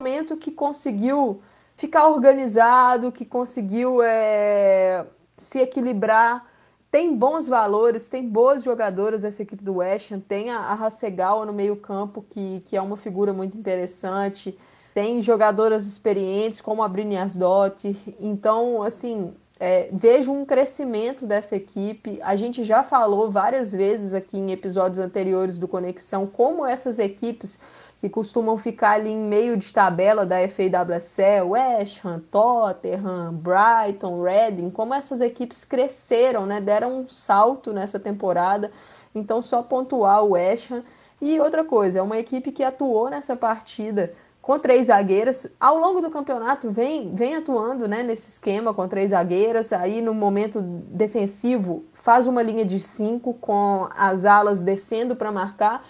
[0.00, 1.42] momento que conseguiu
[1.76, 5.04] ficar organizado, que conseguiu é,
[5.42, 6.46] se equilibrar.
[6.90, 11.52] Tem bons valores, tem boas jogadoras essa equipe do West Ham, tem a, a no
[11.52, 14.58] meio campo, que, que é uma figura muito interessante,
[14.94, 22.18] tem jogadoras experientes como a Brinias Dotti, então, assim, é, vejo um crescimento dessa equipe,
[22.22, 27.60] a gente já falou várias vezes aqui em episódios anteriores do Conexão, como essas equipes
[28.00, 34.70] que costumam ficar ali em meio de tabela da FAWSL, West Ham, Tottenham, Brighton, Reading,
[34.70, 36.60] como essas equipes cresceram, né?
[36.60, 38.70] Deram um salto nessa temporada.
[39.12, 40.84] Então, só pontuar o West Ham.
[41.20, 45.52] E outra coisa, é uma equipe que atuou nessa partida com três zagueiras.
[45.58, 49.72] Ao longo do campeonato, vem, vem atuando né, nesse esquema com três zagueiras.
[49.72, 55.84] Aí, no momento defensivo, faz uma linha de cinco com as alas descendo para marcar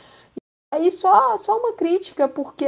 [0.70, 2.66] Aí só, só uma crítica, porque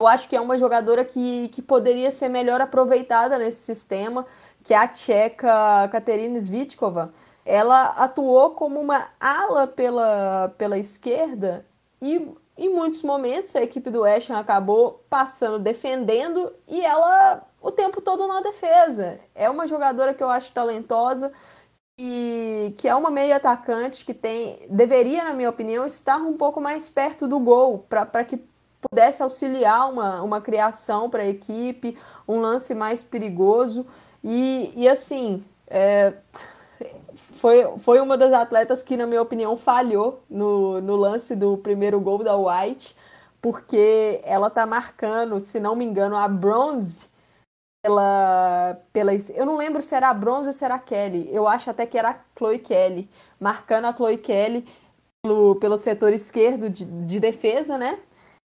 [0.00, 4.26] eu acho que é uma jogadora que, que poderia ser melhor aproveitada nesse sistema,
[4.64, 7.12] que é a tcheca Katerina Svitkova.
[7.44, 11.66] Ela atuou como uma ala pela, pela esquerda
[12.00, 17.70] e em muitos momentos a equipe do West Ham acabou passando, defendendo e ela o
[17.70, 19.18] tempo todo na defesa.
[19.34, 21.32] É uma jogadora que eu acho talentosa,
[22.02, 26.58] e que é uma meia atacante que tem deveria, na minha opinião, estar um pouco
[26.58, 28.42] mais perto do gol para que
[28.80, 33.84] pudesse auxiliar uma, uma criação para a equipe, um lance mais perigoso.
[34.24, 36.14] E, e assim, é,
[37.38, 42.00] foi, foi uma das atletas que, na minha opinião, falhou no, no lance do primeiro
[42.00, 42.96] gol da White,
[43.42, 47.09] porque ela está marcando, se não me engano, a bronze
[47.82, 49.12] pela, pela.
[49.34, 51.28] Eu não lembro se era a Bronze ou se era a Kelly.
[51.34, 54.66] Eu acho até que era a Chloe Kelly, marcando a Chloe Kelly
[55.22, 57.98] pelo, pelo setor esquerdo de, de defesa, né?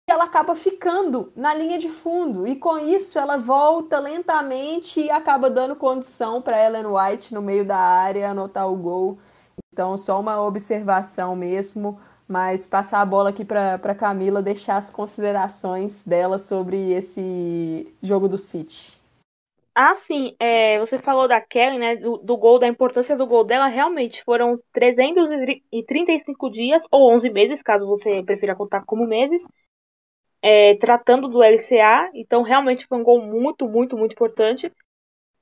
[0.09, 2.47] E ela acaba ficando na linha de fundo.
[2.47, 7.65] E com isso ela volta lentamente e acaba dando condição para Ellen White no meio
[7.65, 9.19] da área anotar o gol.
[9.73, 11.99] Então, só uma observação mesmo.
[12.27, 18.39] Mas passar a bola aqui para Camila, deixar as considerações dela sobre esse jogo do
[18.39, 18.94] City.
[19.77, 23.43] Ah, sim, é, você falou da Kelly, né, do, do, gol, da importância do gol
[23.43, 29.45] dela, realmente foram 335 dias, ou 11 meses, caso você prefira contar como meses,
[30.41, 34.71] é, tratando do LCA, então realmente foi um gol muito, muito, muito importante.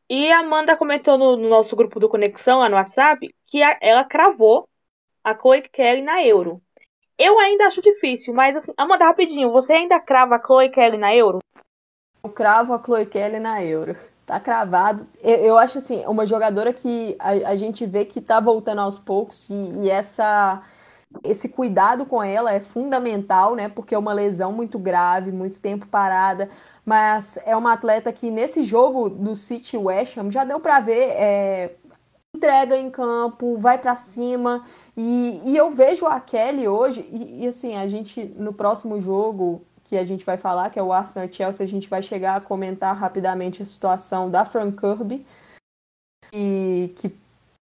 [0.09, 3.77] E a Amanda comentou no, no nosso grupo do Conexão, lá no WhatsApp, que a,
[3.83, 4.67] ela cravou
[5.23, 6.63] a Chloe Kelly na Euro.
[7.19, 11.15] Eu ainda acho difícil, mas assim, Amanda, rapidinho, você ainda crava a Chloe Kelly na
[11.15, 11.41] Euro?
[12.25, 13.95] Eu cravo a Chloe Kelly na Euro.
[14.25, 15.07] Tá cravado.
[15.23, 18.99] Eu, eu acho assim, uma jogadora que a, a, gente vê que tá voltando aos
[18.99, 20.63] poucos e, e, essa
[21.25, 23.69] esse cuidado com ela é fundamental, né?
[23.69, 26.49] Porque é uma lesão muito grave, muito tempo parada.
[26.85, 31.11] Mas é uma atleta que nesse jogo do City West Ham já deu para ver
[31.11, 31.75] é,
[32.35, 34.65] entrega em campo, vai para cima.
[34.97, 39.63] E, e, eu vejo a Kelly hoje, e, e assim, a gente no próximo jogo
[39.93, 42.41] que a gente vai falar, que é o Arsenal Chelsea, a gente vai chegar a
[42.41, 45.27] comentar rapidamente a situação da Frank Kirby,
[46.33, 47.15] e que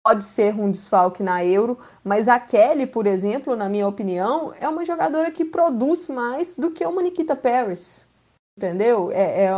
[0.06, 4.70] pode ser um desfalque na Euro, mas a Kelly, por exemplo, na minha opinião, é
[4.70, 8.08] uma jogadora que produz mais do que uma Nikita Paris,
[8.56, 9.10] entendeu?
[9.12, 9.52] É, é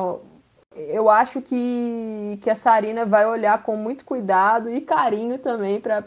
[0.77, 6.01] eu acho que, que a Sarina vai olhar com muito cuidado e carinho também para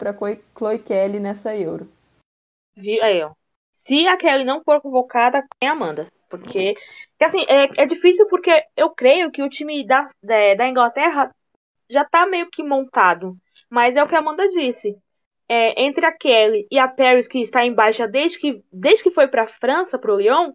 [0.57, 1.87] Chloe Kelly nessa Euro.
[2.75, 3.33] Aí, ó.
[3.75, 6.07] Se a Kelly não for convocada, quem Amanda?
[6.29, 6.75] Porque,
[7.21, 11.33] assim, é, é difícil porque eu creio que o time da, da, da Inglaterra
[11.89, 13.35] já tá meio que montado.
[13.69, 14.95] Mas é o que a Amanda disse.
[15.47, 19.11] É, entre a Kelly e a Paris, que está em baixa desde que, desde que
[19.11, 20.53] foi para a França, para o Lyon,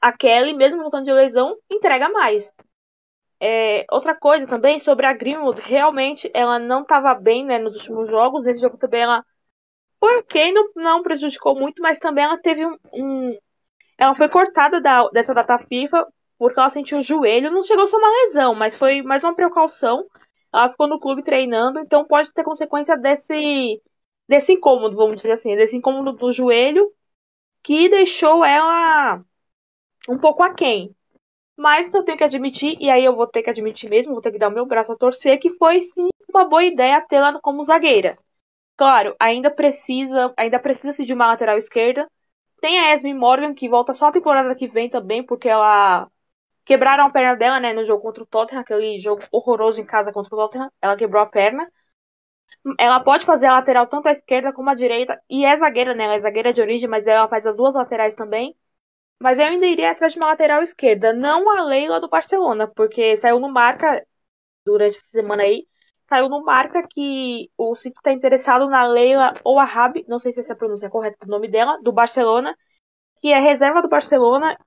[0.00, 2.50] a Kelly, mesmo voltando de lesão, entrega mais.
[3.40, 8.08] É, outra coisa também sobre a Greenwood, realmente ela não estava bem né, nos últimos
[8.08, 8.44] jogos.
[8.44, 9.24] Nesse jogo também ela
[10.00, 13.38] foi ok, não, não prejudicou muito, mas também ela teve um, um,
[13.98, 16.06] ela foi cortada da, dessa data FIFA
[16.38, 17.50] porque ela sentiu o joelho.
[17.50, 20.06] Não chegou a ser uma lesão, mas foi mais uma precaução.
[20.52, 23.80] Ela ficou no clube treinando, então pode ter consequência desse,
[24.28, 26.92] desse incômodo, vamos dizer assim, desse incômodo do joelho
[27.62, 29.24] que deixou ela
[30.08, 30.94] um pouco aquém.
[31.56, 34.32] Mas eu tenho que admitir, e aí eu vou ter que admitir mesmo, vou ter
[34.32, 37.62] que dar o meu braço a torcer, que foi sim uma boa ideia tê-la como
[37.62, 38.18] zagueira.
[38.76, 42.08] Claro, ainda precisa, ainda precisa-se de uma lateral esquerda,
[42.64, 46.10] Tem a Esme Morgan, que volta só a temporada que vem também, porque ela
[46.64, 50.12] quebraram a perna dela, né, no jogo contra o Tottenham, aquele jogo horroroso em casa
[50.12, 50.70] contra o Tottenham.
[50.82, 51.70] Ela quebrou a perna.
[52.78, 56.04] Ela pode fazer a lateral tanto à esquerda como à direita, e é zagueira, né?
[56.04, 58.56] Ela é zagueira de origem, mas ela faz as duas laterais também.
[59.22, 63.16] Mas eu ainda iria atrás de uma lateral esquerda, não a Leila do Barcelona, porque
[63.18, 64.06] saiu no marca
[64.66, 65.66] durante essa semana aí,
[66.08, 70.32] saiu no marca que o City está interessado na Leila ou a Rabi, não sei
[70.32, 72.56] se essa é pronúncia correta do nome dela, do Barcelona,
[73.20, 74.58] que é reserva do Barcelona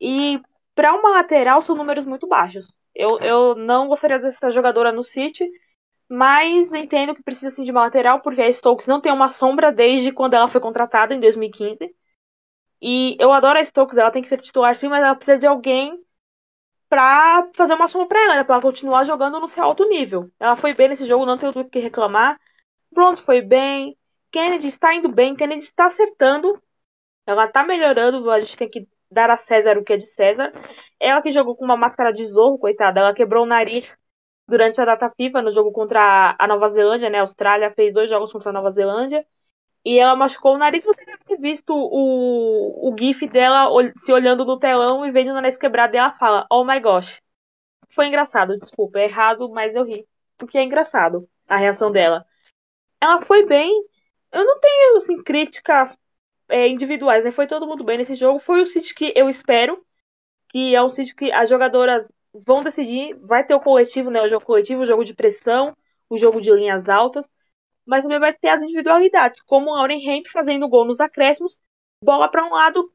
[0.00, 0.40] e
[0.74, 2.66] para uma lateral são números muito baixos.
[2.94, 5.48] Eu, eu não gostaria dessa jogadora no City,
[6.08, 9.72] mas entendo que precisa sim de uma lateral, porque a Stokes não tem uma sombra
[9.72, 11.94] desde quando ela foi contratada em 2015.
[12.80, 15.46] E eu adoro a Stokes, ela tem que ser titular sim, mas ela precisa de
[15.46, 15.98] alguém
[16.94, 18.44] pra fazer uma sombra pra ela?
[18.44, 20.30] Pra ela continuar jogando no seu alto nível.
[20.38, 22.38] Ela foi bem nesse jogo, não tenho o que reclamar.
[22.92, 23.98] Bronze foi bem.
[24.30, 26.62] Kennedy está indo bem, Kennedy está acertando.
[27.26, 30.52] Ela tá melhorando, a gente tem que dar a César o que é de César.
[31.00, 33.98] Ela que jogou com uma máscara de zorro, coitada, ela quebrou o nariz
[34.46, 37.18] durante a data FIFA no jogo contra a Nova Zelândia, né?
[37.18, 39.26] A Austrália fez dois jogos contra a Nova Zelândia.
[39.84, 40.84] E ela machucou o nariz.
[40.84, 45.34] Você deve ter visto o, o GIF dela se olhando no telão e vendo o
[45.34, 45.94] nariz quebrado.
[45.94, 47.20] E ela fala: Oh my gosh.
[47.94, 50.06] Foi engraçado, desculpa, é errado, mas eu ri.
[50.36, 52.26] Porque é engraçado a reação dela.
[53.00, 53.70] Ela foi bem.
[54.32, 55.96] Eu não tenho, assim, críticas
[56.48, 57.30] é, individuais, né?
[57.30, 58.40] Foi todo mundo bem nesse jogo.
[58.40, 59.84] Foi o City que eu espero.
[60.50, 63.14] Que é um City que as jogadoras vão decidir.
[63.20, 64.22] Vai ter o coletivo, né?
[64.22, 65.76] O jogo coletivo, o jogo de pressão,
[66.08, 67.28] o jogo de linhas altas.
[67.86, 71.58] Mas também vai ter as individualidades, como o Lauren Hemp fazendo gol nos acréscimos,
[72.02, 72.90] bola para um lado,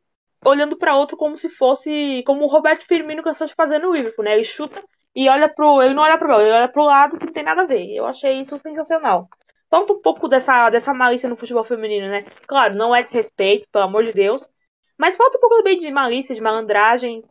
[0.45, 2.23] olhando para outro como se fosse.
[2.25, 4.33] Como o Roberto Firmino cansou de fazer no Liverpool, né?
[4.33, 4.83] Ele chuta
[5.15, 5.81] e olha pro.
[5.81, 7.93] Ele não olha pro bola, ele olha pro lado que não tem nada a ver.
[7.95, 9.29] Eu achei isso sensacional
[9.69, 12.23] falta um pouco dessa, dessa malícia no futebol feminino, né?
[12.47, 14.49] Claro, não é desrespeito, pelo amor de Deus.
[14.97, 17.23] Mas falta um pouco também de malícia, de malandragem.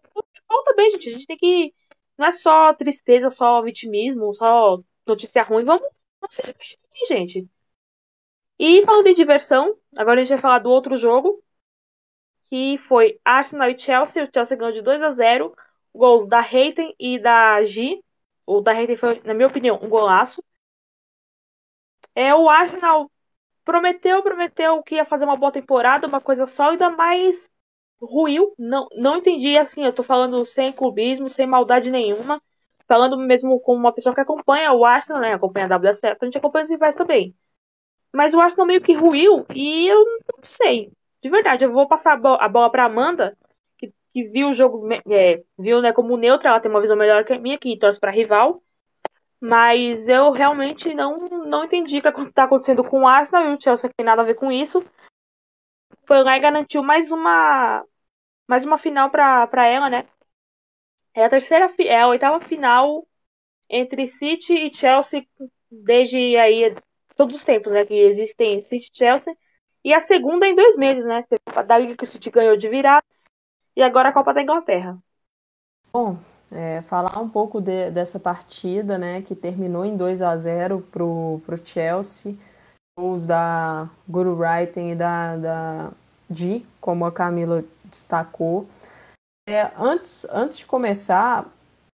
[0.47, 1.09] Falta bem, gente.
[1.11, 1.75] A gente tem que.
[2.16, 5.64] Não é só tristeza, só vitimismo, só notícia ruim.
[5.64, 5.87] Vamos,
[6.20, 6.54] vamos ser
[7.09, 7.48] gente.
[8.59, 11.42] E falando de diversão, agora a gente vai falar do outro jogo.
[12.50, 14.24] Que foi Arsenal e Chelsea.
[14.24, 15.54] O Chelsea ganhou de 2 a 0
[15.94, 18.02] Gols da Reiten e da G.
[18.46, 20.42] O da Reiten foi, na minha opinião, um golaço.
[22.14, 23.11] É, o Arsenal
[23.64, 27.50] prometeu, prometeu que ia fazer uma boa temporada, uma coisa sólida, mas
[28.00, 28.54] ruiu.
[28.59, 32.42] Não, não entendi, assim, eu tô falando sem clubismo, sem maldade nenhuma.
[32.88, 35.35] Falando mesmo como uma pessoa que acompanha o Arsenal, né?
[35.35, 37.35] Acompanha a WSL, a gente acompanha os rivais também.
[38.12, 40.90] Mas o Arsenal meio que ruiu e eu não sei.
[41.22, 43.37] De verdade, eu vou passar a bola pra Amanda,
[43.77, 47.24] que, que viu o jogo, é, viu né, como neutra, ela tem uma visão melhor
[47.24, 48.62] que a minha, que torce pra rival.
[49.40, 53.61] Mas eu realmente não, não entendi o que está acontecendo com o Arsenal e o
[53.61, 54.83] Chelsea tem nada a ver com isso.
[56.07, 57.85] Foi lá e garantiu mais uma
[58.48, 60.07] mais uma final para ela, né?
[61.18, 63.04] É a terceira é a oitava final
[63.68, 65.26] entre City e Chelsea
[65.68, 66.72] desde aí
[67.16, 69.37] todos os tempos, né, que existem City e Chelsea.
[69.85, 71.24] E a segunda em dois meses, né?
[71.66, 73.02] Da Liga que o City ganhou de virar
[73.74, 74.96] e agora a Copa da Inglaterra.
[75.92, 76.16] Bom,
[76.52, 81.40] é, falar um pouco de, dessa partida, né, que terminou em 2 a 0 pro,
[81.44, 82.37] pro Chelsea,
[82.96, 85.90] os da Guru Writing e da, da
[86.31, 88.68] G, como a Camila destacou.
[89.50, 91.46] É, antes, antes de começar,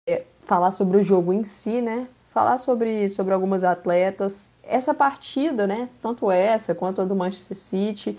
[0.07, 4.51] é, falar sobre o jogo em si, né, falar sobre, sobre algumas atletas.
[4.63, 8.19] Essa partida, né, tanto essa quanto a do Manchester City,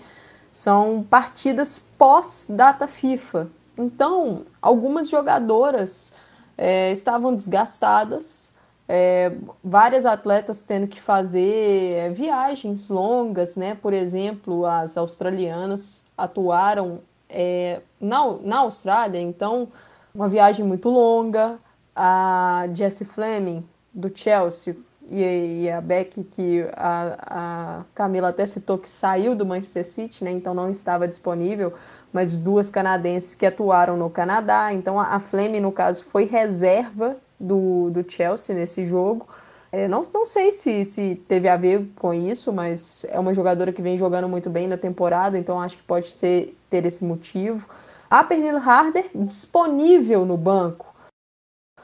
[0.50, 3.46] são partidas pós-data FIFA.
[3.78, 6.12] Então, algumas jogadoras
[6.58, 8.56] é, estavam desgastadas,
[8.88, 9.30] é,
[9.62, 13.76] várias atletas tendo que fazer é, viagens longas, né?
[13.76, 16.98] Por exemplo, as australianas atuaram
[17.30, 19.68] é, na, na Austrália, então
[20.14, 21.58] uma viagem muito longa.
[21.94, 24.76] A Jessie Fleming do Chelsea
[25.08, 30.24] e, e a Beck, que a, a Camila até citou que saiu do Manchester City,
[30.24, 30.30] né?
[30.30, 31.74] Então não estava disponível
[32.12, 34.72] mas duas canadenses que atuaram no Canadá.
[34.72, 39.28] Então a Flemme, no caso, foi reserva do, do Chelsea nesse jogo.
[39.72, 43.72] É, não, não sei se, se teve a ver com isso, mas é uma jogadora
[43.72, 47.68] que vem jogando muito bem na temporada, então acho que pode ter, ter esse motivo.
[48.08, 50.92] A Pernille Harder disponível no banco,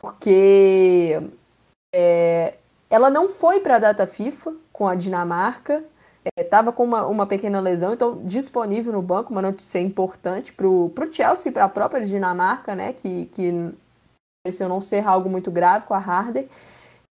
[0.01, 1.23] porque
[1.95, 2.55] é,
[2.91, 5.85] ela não foi para a data FIFA com a Dinamarca,
[6.37, 10.67] estava é, com uma, uma pequena lesão, então disponível no banco, uma notícia importante para
[10.67, 13.73] o Chelsea e para a própria Dinamarca, né, que, que
[14.45, 16.49] pareceu não ser algo muito grave com a Harder.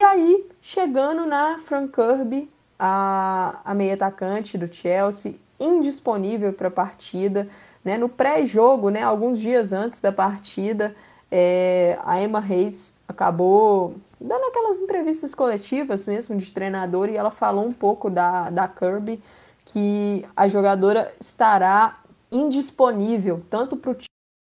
[0.01, 6.71] E aí, chegando na Frank Kirby, a, a meia atacante do Chelsea, indisponível para a
[6.71, 7.49] partida,
[7.83, 7.97] Né?
[7.97, 10.95] No pré-jogo, né, alguns dias antes da partida,
[11.31, 17.65] é, a Emma Reis acabou dando aquelas entrevistas coletivas mesmo de treinador e ela falou
[17.65, 19.21] um pouco da, da Kirby,
[19.65, 21.99] que a jogadora estará
[22.31, 23.97] indisponível tanto para o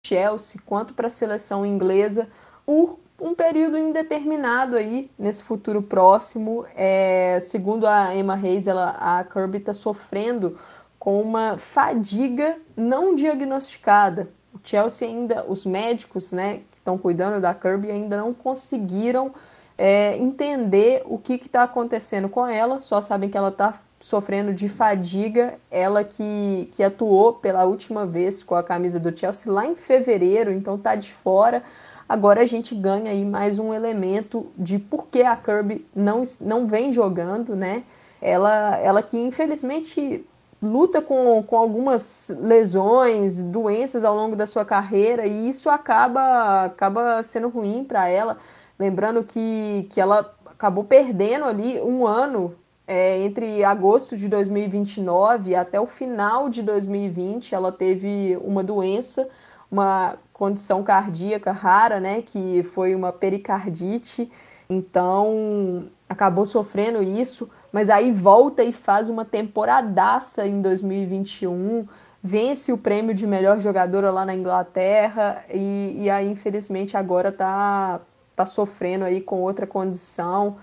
[0.05, 2.29] Chelsea quanto para a seleção inglesa
[2.65, 6.65] por um período indeterminado aí nesse futuro próximo.
[6.75, 10.57] É, segundo a Emma Reis, ela, a Kirby está sofrendo
[10.99, 14.29] com uma fadiga não diagnosticada.
[14.53, 19.33] O Chelsea ainda, os médicos, né, que estão cuidando da Kirby ainda não conseguiram
[19.77, 24.69] é, entender o que está acontecendo com ela, só sabem que ela está sofrendo de
[24.69, 29.75] fadiga, ela que, que atuou pela última vez com a camisa do Chelsea lá em
[29.75, 31.63] fevereiro, então está de fora.
[32.07, 36.65] Agora a gente ganha aí mais um elemento de por que a Kirby não, não
[36.65, 37.83] vem jogando, né?
[38.21, 40.25] Ela, ela que infelizmente
[40.61, 47.21] luta com, com algumas lesões, doenças ao longo da sua carreira e isso acaba, acaba
[47.23, 48.37] sendo ruim para ela.
[48.79, 52.55] Lembrando que, que ela acabou perdendo ali um ano
[52.87, 57.53] é, entre agosto de 2029 até o final de 2020.
[57.53, 59.27] Ela teve uma doença,
[59.69, 64.31] uma condição cardíaca rara, né, que foi uma pericardite.
[64.69, 71.87] Então, acabou sofrendo isso, mas aí volta e faz uma temporadaça em 2021,
[72.21, 78.01] vence o prêmio de melhor jogadora lá na Inglaterra e, e aí, infelizmente, agora tá,
[78.35, 80.57] tá sofrendo aí com outra condição.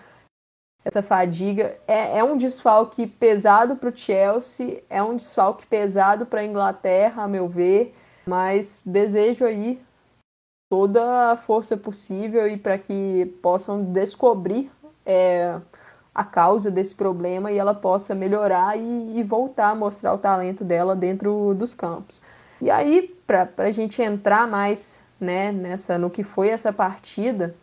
[0.84, 6.42] Essa fadiga é, é um desfalque pesado para o Chelsea, é um desfalque pesado para
[6.42, 7.94] a Inglaterra, a meu ver
[8.26, 9.80] mas desejo aí
[10.68, 14.70] toda a força possível e para que possam descobrir
[15.04, 15.60] é,
[16.14, 20.64] a causa desse problema e ela possa melhorar e, e, voltar a mostrar o talento
[20.64, 22.22] dela dentro dos campos.
[22.60, 27.54] E aí, para a gente entrar mais né, nessa no que foi essa partida,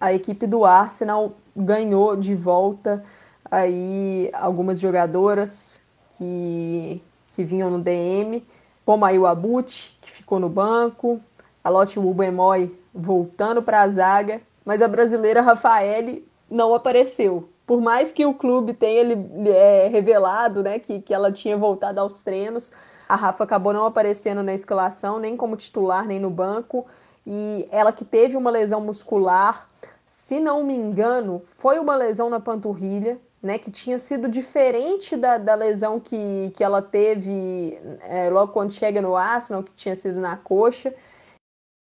[0.00, 3.04] a equipe do Arsenal ganhou de volta
[3.50, 5.80] aí algumas jogadoras
[6.16, 7.02] que,
[7.34, 8.46] que vinham no DM
[8.88, 11.20] como aí o Abut, que ficou no banco,
[11.62, 17.50] a Lotte Bubemoy voltando para a zaga, mas a brasileira Rafaele não apareceu.
[17.66, 19.02] Por mais que o clube tenha
[19.50, 22.72] é, revelado né, que, que ela tinha voltado aos treinos,
[23.06, 26.86] a Rafa acabou não aparecendo na escalação, nem como titular, nem no banco.
[27.26, 29.68] E ela que teve uma lesão muscular,
[30.06, 35.38] se não me engano, foi uma lesão na panturrilha, né, que tinha sido diferente da,
[35.38, 40.20] da lesão que, que ela teve é, logo quando chega no Arsenal, que tinha sido
[40.20, 40.92] na coxa.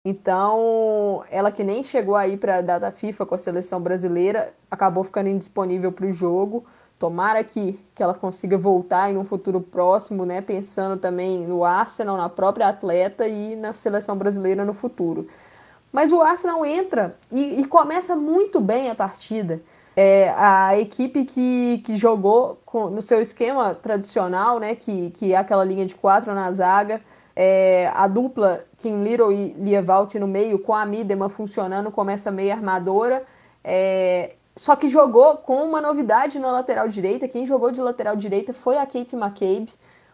[0.07, 5.03] Então, ela que nem chegou aí para a data FIFA com a seleção brasileira, acabou
[5.03, 6.67] ficando indisponível para o jogo.
[6.99, 10.43] Tomara que, que ela consiga voltar em um futuro próximo, né?
[10.43, 15.27] Pensando também no Arsenal, na própria atleta e na seleção brasileira no futuro.
[15.91, 19.63] Mas o Arsenal entra e, e começa muito bem a partida
[19.97, 25.37] é, a equipe que, que jogou com, no seu esquema tradicional, né, que, que é
[25.37, 27.01] aquela linha de quatro na zaga,
[27.37, 32.31] é, a dupla Kim Little e Lievalt no meio, com a Midema funcionando como essa
[32.31, 33.25] meia armadora,
[33.63, 37.27] é, só que jogou com uma novidade na lateral direita.
[37.27, 39.73] Quem jogou de lateral direita foi a Kate McCabe.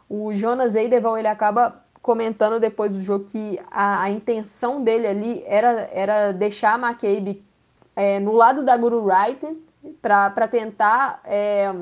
[0.09, 5.45] O Jonas Eideval ele acaba comentando depois do jogo que a, a intenção dele ali
[5.47, 7.45] era, era deixar a McCabe
[7.95, 9.47] é, no lado da Guru Wright
[10.01, 11.73] para tentar é,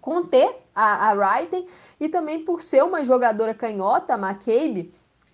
[0.00, 1.66] conter a, a Wrighten
[1.98, 4.92] e também por ser uma jogadora canhota, a McCabe,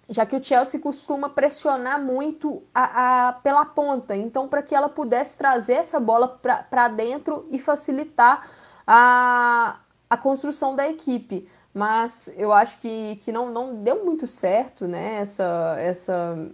[0.08, 4.16] já que o Chelsea costuma pressionar muito a, a pela ponta.
[4.16, 8.48] Então, para que ela pudesse trazer essa bola para dentro e facilitar
[8.86, 11.48] a, a construção da equipe.
[11.74, 16.48] Mas eu acho que, que não, não deu muito certo né, essa, essa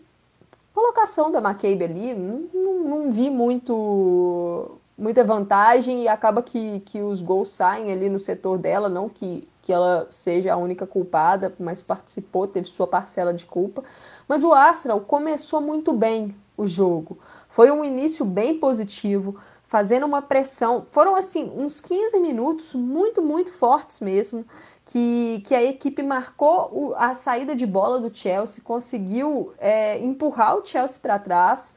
[0.75, 2.15] colocação da McCabe ali.
[2.15, 8.18] Não, não vi muito muita vantagem e acaba que, que os gols saem ali no
[8.18, 13.32] setor dela, não que, que ela seja a única culpada, mas participou, teve sua parcela
[13.32, 13.82] de culpa.
[14.28, 17.18] Mas o Arsenal começou muito bem o jogo.
[17.49, 19.36] Foi um início bem positivo,
[19.66, 20.86] fazendo uma pressão.
[20.90, 24.45] Foram assim uns 15 minutos muito, muito fortes mesmo.
[24.84, 30.57] Que, que a equipe marcou o, a saída de bola do Chelsea, conseguiu é, empurrar
[30.57, 31.76] o Chelsea para trás,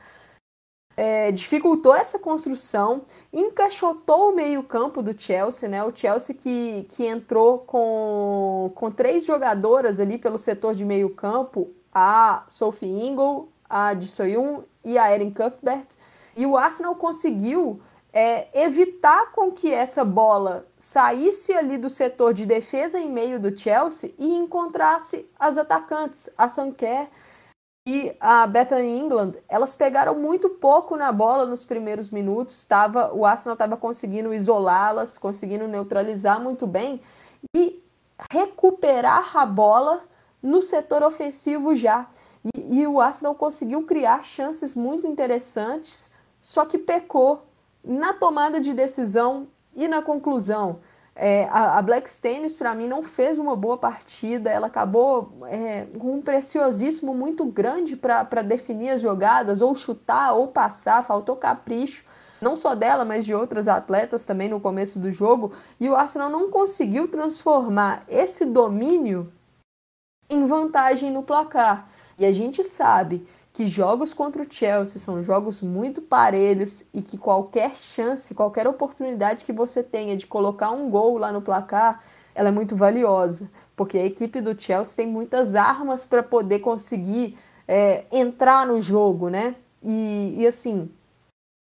[0.97, 3.01] é, dificultou essa construção,
[3.33, 5.83] encaixotou o meio-campo do Chelsea, né?
[5.83, 12.43] O Chelsea que, que entrou com, com três jogadoras ali pelo setor de meio-campo: a
[12.47, 15.87] Sophie Ingle, a de Soyun e a Erin Cuthbert.
[16.35, 17.81] E o Arsenal conseguiu
[18.13, 23.57] é, evitar com que essa bola saísse ali do setor de defesa em meio do
[23.57, 27.09] Chelsea e encontrasse as atacantes, a Sanquer
[27.85, 29.33] e a Bethany England.
[29.47, 35.17] Elas pegaram muito pouco na bola nos primeiros minutos, tava, o Arsenal estava conseguindo isolá-las,
[35.17, 37.01] conseguindo neutralizar muito bem
[37.55, 37.83] e
[38.31, 40.01] recuperar a bola
[40.41, 42.07] no setor ofensivo já.
[42.55, 46.11] E, e o Arsenal conseguiu criar chances muito interessantes,
[46.41, 47.45] só que pecou
[47.83, 50.79] na tomada de decisão e na conclusão.
[51.17, 54.49] É, a, a Black Stannis, para mim, não fez uma boa partida.
[54.49, 60.49] Ela acabou é, com um preciosismo muito grande para definir as jogadas, ou chutar, ou
[60.49, 61.05] passar.
[61.05, 62.03] Faltou capricho,
[62.41, 65.53] não só dela, mas de outras atletas também no começo do jogo.
[65.79, 69.31] E o Arsenal não conseguiu transformar esse domínio
[70.29, 71.87] em vantagem no placar.
[72.17, 73.25] E a gente sabe
[73.55, 79.45] que jogos contra o Chelsea são jogos muito parelhos e que qualquer chance, qualquer oportunidade
[79.45, 82.03] que você tenha de colocar um gol lá no placar,
[82.35, 87.37] ela é muito valiosa, porque a equipe do Chelsea tem muitas armas para poder conseguir
[87.65, 89.55] é, entrar no jogo, né?
[89.81, 90.91] E, e assim,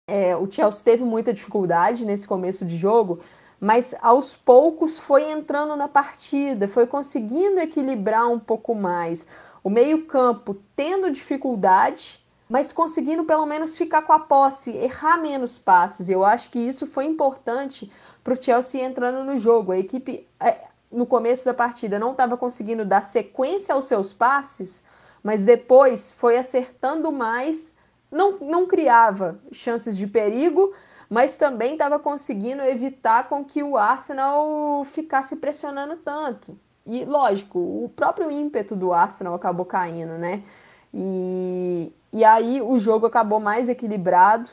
[0.08, 3.22] é, o Chelsea teve muita dificuldade nesse começo de jogo,
[3.60, 9.28] mas aos poucos foi entrando na partida, foi conseguindo equilibrar um pouco mais
[9.64, 16.10] o meio-campo tendo dificuldade, mas conseguindo pelo menos ficar com a posse, errar menos passes.
[16.10, 17.92] Eu acho que isso foi importante
[18.24, 19.72] para o Chelsea entrando no jogo.
[19.72, 24.86] A equipe, é, no começo da partida, não estava conseguindo dar sequência aos seus passes,
[25.24, 27.76] mas depois foi acertando mais,
[28.12, 30.74] não, não criava chances de perigo,
[31.10, 36.58] mas também estava conseguindo evitar com que o Arsenal ficasse pressionando tanto.
[36.86, 40.44] E, lógico, o próprio ímpeto do Arsenal acabou caindo, né?
[40.94, 44.50] E, e aí o jogo acabou mais equilibrado.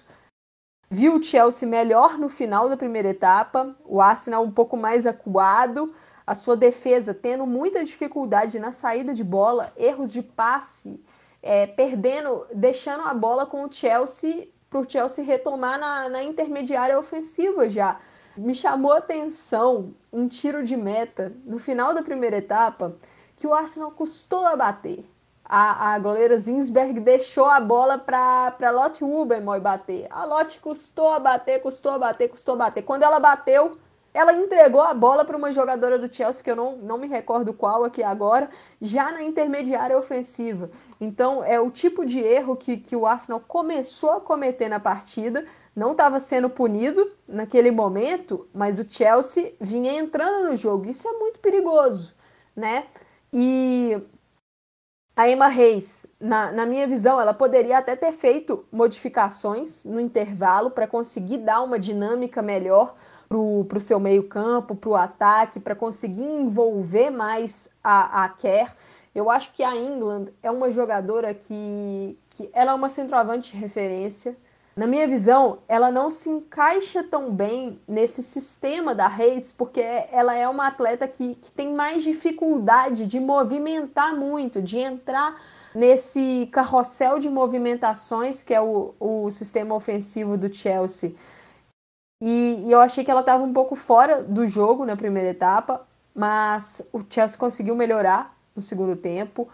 [0.91, 5.93] Viu o Chelsea melhor no final da primeira etapa, o Arsenal um pouco mais acuado,
[6.27, 11.03] a sua defesa tendo muita dificuldade na saída de bola, erros de passe,
[11.43, 16.99] é, perdendo, deixando a bola com o Chelsea para o Chelsea retomar na, na intermediária
[16.99, 17.99] ofensiva já
[18.39, 22.97] me chamou a atenção um tiro de meta no final da primeira etapa
[23.37, 25.05] que o Arsenal custou a bater.
[25.45, 30.07] A, a goleira Zinsberg deixou a bola para Lotte Hubermoy bater.
[30.11, 32.83] A Lotte custou a bater, custou a bater, custou a bater.
[32.83, 33.79] Quando ela bateu,
[34.13, 37.55] ela entregou a bola para uma jogadora do Chelsea, que eu não, não me recordo
[37.55, 40.71] qual aqui agora, já na intermediária ofensiva.
[41.01, 45.47] Então, é o tipo de erro que, que o Arsenal começou a cometer na partida
[45.79, 50.91] não estava sendo punido naquele momento, mas o Chelsea vinha entrando no jogo.
[50.91, 52.13] Isso é muito perigoso,
[52.55, 52.87] né?
[53.33, 53.97] E
[55.15, 60.71] a Emma Reis, na, na minha visão, ela poderia até ter feito modificações no intervalo
[60.71, 62.97] para conseguir dar uma dinâmica melhor
[63.29, 68.75] para o seu meio-campo, para o ataque, para conseguir envolver mais a, a Kerr.
[69.15, 73.59] Eu acho que a England é uma jogadora que, que ela é uma centroavante de
[73.59, 74.37] referência
[74.79, 80.37] na minha visão, ela não se encaixa tão bem nesse sistema da Reis, porque ela
[80.37, 85.37] é uma atleta que, que tem mais dificuldade de movimentar muito, de entrar
[85.75, 91.13] nesse carrossel de movimentações que é o, o sistema ofensivo do Chelsea.
[92.23, 95.85] E, e eu achei que ela estava um pouco fora do jogo na primeira etapa,
[96.15, 99.49] mas o Chelsea conseguiu melhorar no segundo tempo,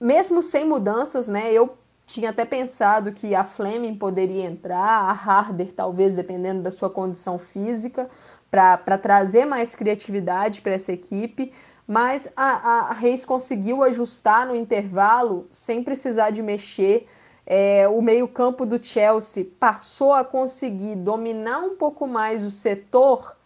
[0.00, 1.52] mesmo sem mudanças, né?
[1.52, 1.76] Eu
[2.12, 7.38] tinha até pensado que a Fleming poderia entrar, a Harder, talvez, dependendo da sua condição
[7.38, 8.10] física,
[8.50, 11.52] para trazer mais criatividade para essa equipe.
[11.86, 17.08] Mas a, a Reis conseguiu ajustar no intervalo sem precisar de mexer.
[17.46, 23.36] É, o meio-campo do Chelsea passou a conseguir dominar um pouco mais o setor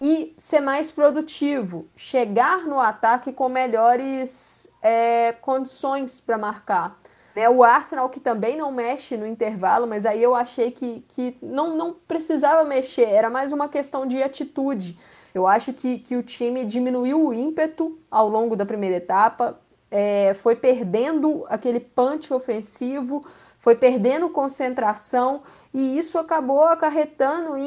[0.00, 6.99] e ser mais produtivo, chegar no ataque com melhores é, condições para marcar.
[7.34, 7.48] Né?
[7.48, 11.76] O Arsenal, que também não mexe no intervalo, mas aí eu achei que, que não,
[11.76, 14.98] não precisava mexer, era mais uma questão de atitude.
[15.34, 19.60] Eu acho que, que o time diminuiu o ímpeto ao longo da primeira etapa,
[19.90, 23.24] é, foi perdendo aquele punch ofensivo,
[23.58, 27.62] foi perdendo concentração e isso acabou acarretando em,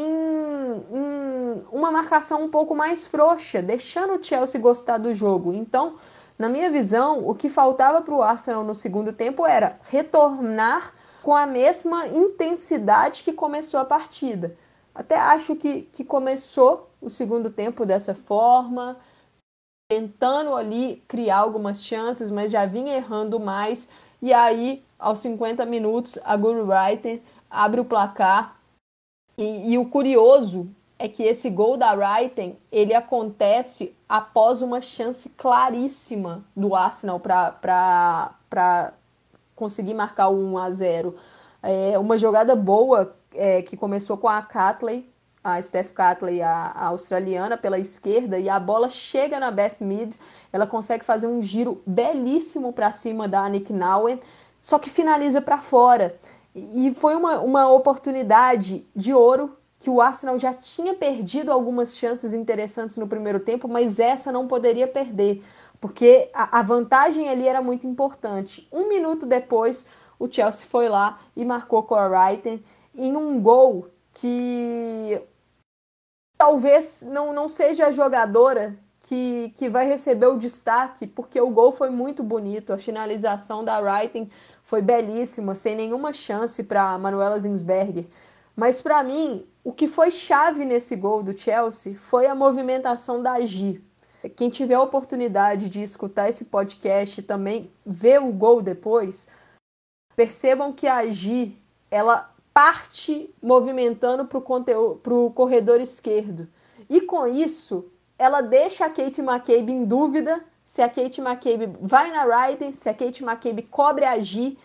[0.91, 5.53] em, uma marcação um pouco mais frouxa, deixando o Chelsea gostar do jogo.
[5.53, 5.95] Então,
[6.43, 11.33] na minha visão, o que faltava para o Arsenal no segundo tempo era retornar com
[11.33, 14.53] a mesma intensidade que começou a partida.
[14.93, 18.97] Até acho que, que começou o segundo tempo dessa forma,
[19.89, 23.87] tentando ali criar algumas chances, mas já vinha errando mais.
[24.21, 28.57] E aí, aos 50 minutos, a Guru Writer abre o placar
[29.37, 30.67] E, e o curioso
[30.99, 38.93] é que esse gol da Wrighten, ele acontece após uma chance claríssima do Arsenal para
[39.55, 41.16] conseguir marcar o 1 a 0.
[41.64, 45.11] É uma jogada boa é, que começou com a Catley,
[45.43, 50.16] a Steph Catley, a, a, australiana, pela esquerda, e a bola chega na Beth Mead,
[50.51, 54.20] ela consegue fazer um giro belíssimo para cima da Nick Nowen,
[54.61, 56.20] só que finaliza para fora.
[56.53, 62.34] E foi uma, uma oportunidade de ouro que o Arsenal já tinha perdido algumas chances
[62.34, 65.43] interessantes no primeiro tempo, mas essa não poderia perder,
[65.81, 68.65] porque a, a vantagem ali era muito importante.
[68.71, 69.86] Um minuto depois,
[70.17, 72.63] o Chelsea foi lá e marcou com a Wrighten
[72.95, 75.21] em um gol que
[76.38, 81.73] talvez não, não seja a jogadora que, que vai receber o destaque, porque o gol
[81.73, 84.31] foi muito bonito, a finalização da Wrighten
[84.63, 88.05] foi belíssima, sem nenhuma chance para Manuela Zinsberger.
[88.55, 93.39] Mas para mim, o que foi chave nesse gol do Chelsea foi a movimentação da
[93.41, 93.82] Gi.
[94.36, 99.28] Quem tiver a oportunidade de escutar esse podcast e também ver o gol depois,
[100.16, 101.57] percebam que a Gi,
[101.89, 106.47] ela parte movimentando para o corredor esquerdo.
[106.89, 112.11] E com isso, ela deixa a Kate McCabe em dúvida se a Kate McCabe vai
[112.11, 114.57] na Raiden, se a Kate McCabe cobre a Gi.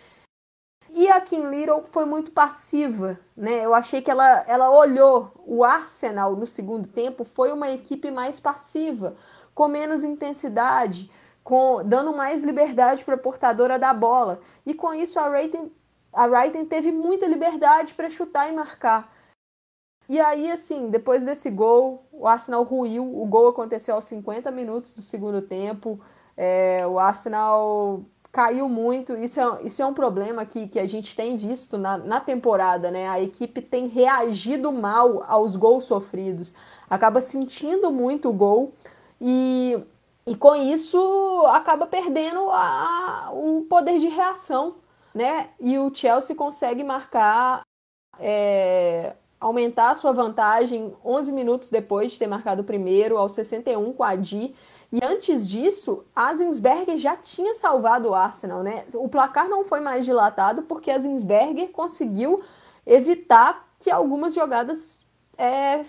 [0.90, 3.64] E a Kim Little foi muito passiva, né?
[3.64, 8.40] Eu achei que ela, ela olhou o Arsenal no segundo tempo, foi uma equipe mais
[8.40, 9.16] passiva,
[9.54, 11.10] com menos intensidade,
[11.44, 14.40] com dando mais liberdade para a portadora da bola.
[14.64, 15.70] E com isso a Raiden
[16.12, 19.12] a Wrighton teve muita liberdade para chutar e marcar.
[20.08, 23.04] E aí, assim, depois desse gol, o Arsenal ruiu.
[23.04, 26.00] O gol aconteceu aos 50 minutos do segundo tempo.
[26.36, 28.02] É, o Arsenal
[28.32, 29.16] caiu muito.
[29.16, 32.90] Isso é, isso é um problema que, que a gente tem visto na, na temporada,
[32.90, 33.08] né?
[33.08, 36.54] A equipe tem reagido mal aos gols sofridos.
[36.88, 38.72] Acaba sentindo muito o gol
[39.20, 39.78] e,
[40.26, 44.76] e com isso acaba perdendo a, o poder de reação
[45.14, 45.50] né?
[45.58, 47.62] E o Chelsea consegue marcar,
[48.20, 53.92] é, aumentar a sua vantagem 11 minutos depois de ter marcado o primeiro, aos 61
[53.92, 54.54] com a Di.
[54.90, 58.84] E antes disso, a Zinsberger já tinha salvado o Arsenal, né?
[58.94, 62.42] O placar não foi mais dilatado porque a Zinsberger conseguiu
[62.86, 65.04] evitar que algumas jogadas
[65.36, 65.84] é,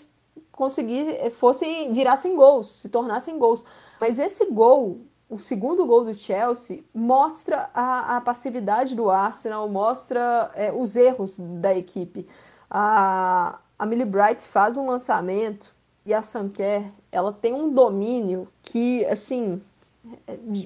[0.51, 3.63] conseguir, fossem virassem gols, se tornassem gols.
[4.01, 10.51] Mas esse gol o segundo gol do Chelsea mostra a, a passividade do Arsenal, mostra
[10.55, 12.27] é, os erros da equipe.
[12.67, 15.71] A, a Millie Bright faz um lançamento
[16.10, 19.62] e a Sanker, ela tem um domínio que, assim,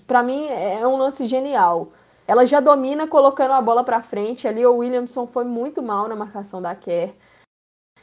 [0.08, 1.90] para mim é um lance genial.
[2.26, 4.48] Ela já domina colocando a bola para frente.
[4.48, 7.14] Ali o Williamson foi muito mal na marcação da Kerr.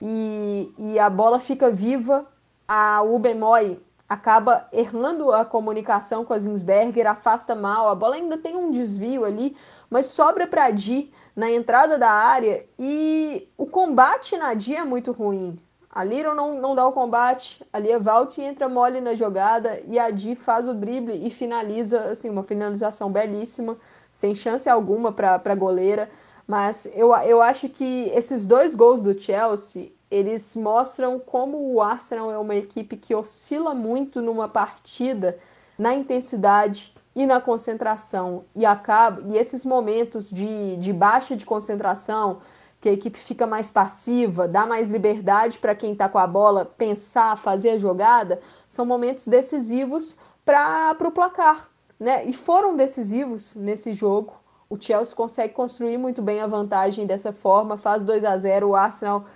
[0.03, 2.27] E, e a bola fica viva.
[2.69, 8.57] A Ubemoy acaba errando a comunicação com a Zinsberger, afasta mal, a bola ainda tem
[8.57, 9.57] um desvio ali,
[9.89, 15.13] mas sobra para Di na entrada da área e o combate na Di é muito
[15.13, 15.57] ruim.
[15.93, 20.09] A Little não, não dá o combate, a Valt entra mole na jogada e a
[20.11, 23.77] Di faz o drible e finaliza, assim, uma finalização belíssima,
[24.13, 26.09] sem chance alguma para a goleira.
[26.47, 32.31] Mas eu, eu acho que esses dois gols do Chelsea, eles mostram como o Arsenal
[32.31, 35.39] é uma equipe que oscila muito numa partida
[35.77, 42.39] na intensidade e na concentração e acaba e esses momentos de, de baixa de concentração
[42.81, 46.65] que a equipe fica mais passiva, dá mais liberdade para quem está com a bola
[46.65, 51.69] pensar, fazer a jogada, são momentos decisivos para o placar,
[51.99, 52.25] né?
[52.25, 54.33] E foram decisivos nesse jogo.
[54.69, 58.75] O Chelsea consegue construir muito bem a vantagem dessa forma, faz 2 a 0 o
[58.75, 59.27] Arsenal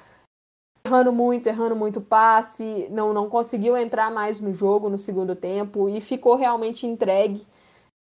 [0.86, 5.88] errando muito, errando muito passe, não, não conseguiu entrar mais no jogo no segundo tempo
[5.88, 7.47] e ficou realmente entregue,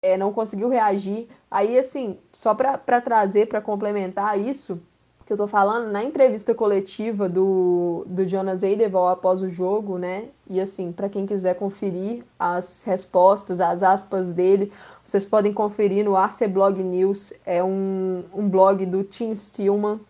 [0.02, 1.28] é, não conseguiu reagir.
[1.48, 4.80] Aí, assim, só para trazer, para complementar isso
[5.24, 10.26] que eu tô falando, na entrevista coletiva do, do Jonas Eideval após o jogo, né?
[10.48, 14.72] E assim, para quem quiser conferir as respostas, as aspas dele,
[15.04, 20.00] vocês podem conferir no Arce Blog News, é um, um blog do Tim Stillman,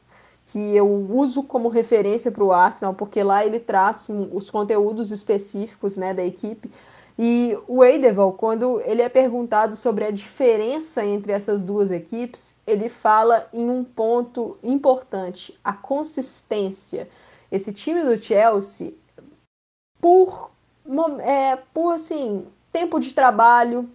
[0.46, 5.96] que eu uso como referência para o Arsenal, porque lá ele traz os conteúdos específicos
[5.96, 6.70] né, da equipe.
[7.18, 12.88] E o Eideval, quando ele é perguntado sobre a diferença entre essas duas equipes, ele
[12.88, 17.08] fala em um ponto importante: a consistência.
[17.50, 18.94] Esse time do Chelsea,
[20.00, 20.50] por,
[21.20, 23.90] é, por assim, tempo de trabalho,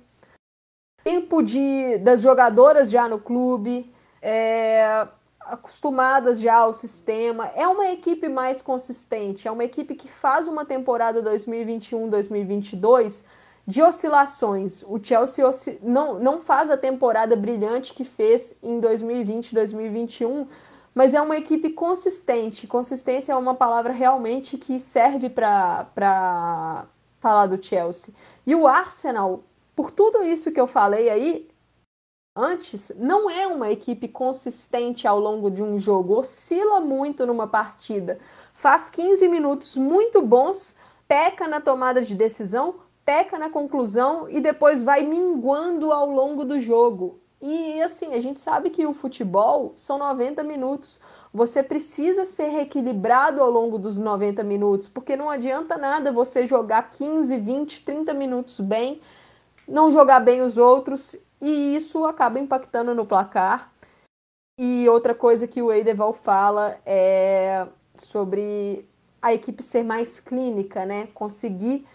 [1.04, 3.92] tempo de, das jogadoras já no clube,
[4.22, 5.08] é,
[5.50, 7.52] acostumadas já ao sistema.
[7.56, 13.26] É uma equipe mais consistente, é uma equipe que faz uma temporada 2021-2022
[13.66, 14.84] de oscilações.
[14.84, 15.44] O Chelsea
[15.82, 20.48] não, não faz a temporada brilhante que fez em 2020-2021,
[20.96, 22.66] mas é uma equipe consistente.
[22.66, 26.86] Consistência é uma palavra realmente que serve para
[27.20, 28.14] falar do Chelsea.
[28.46, 29.44] E o Arsenal,
[29.76, 31.50] por tudo isso que eu falei aí,
[32.38, 38.20] antes, não é uma equipe consistente ao longo de um jogo, oscila muito numa partida,
[38.54, 40.78] faz 15 minutos muito bons,
[41.08, 46.60] peca na tomada de decisão, peca na conclusão e depois vai minguando ao longo do
[46.60, 47.20] jogo.
[47.42, 51.00] E assim, a gente sabe que o futebol são 90 minutos.
[51.32, 56.90] Você precisa ser reequilibrado ao longo dos 90 minutos, porque não adianta nada você jogar
[56.90, 59.02] 15, 20, 30 minutos bem,
[59.68, 63.72] não jogar bem os outros e isso acaba impactando no placar.
[64.60, 67.68] E outra coisa que o Eideval fala é
[67.98, 68.86] sobre
[69.22, 71.08] a equipe ser mais clínica, né?
[71.14, 71.86] Conseguir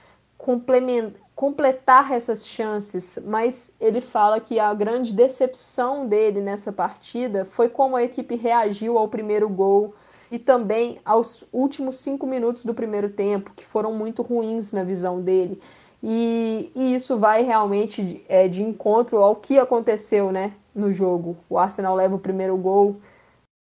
[1.34, 7.97] completar essas chances, mas ele fala que a grande decepção dele nessa partida foi como
[7.97, 9.95] a equipe reagiu ao primeiro gol
[10.30, 15.20] e também aos últimos cinco minutos do primeiro tempo, que foram muito ruins na visão
[15.20, 15.61] dele.
[16.03, 21.37] E, e isso vai realmente de, é, de encontro ao que aconteceu né, no jogo.
[21.49, 22.97] O Arsenal leva o primeiro gol,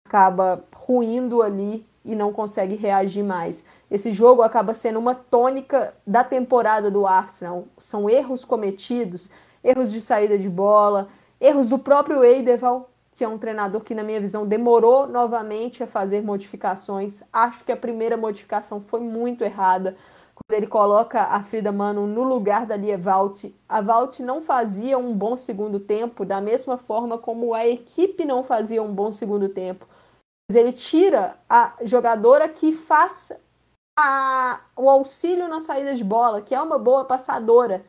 [0.06, 3.64] acaba ruindo ali e não consegue reagir mais.
[3.90, 7.64] Esse jogo acaba sendo uma tônica da temporada do Arsenal.
[7.78, 9.30] São erros cometidos,
[9.62, 11.08] erros de saída de bola,
[11.40, 15.86] erros do próprio Eideval, que é um treinador que, na minha visão, demorou novamente a
[15.86, 17.22] fazer modificações.
[17.32, 19.96] Acho que a primeira modificação foi muito errada
[20.54, 25.12] ele coloca a Frida Mano no lugar da Lia Valt, a Valt não fazia um
[25.12, 29.86] bom segundo tempo, da mesma forma como a equipe não fazia um bom segundo tempo.
[30.48, 33.32] Mas ele tira a jogadora que faz
[33.98, 37.84] a, o auxílio na saída de bola, que é uma boa passadora.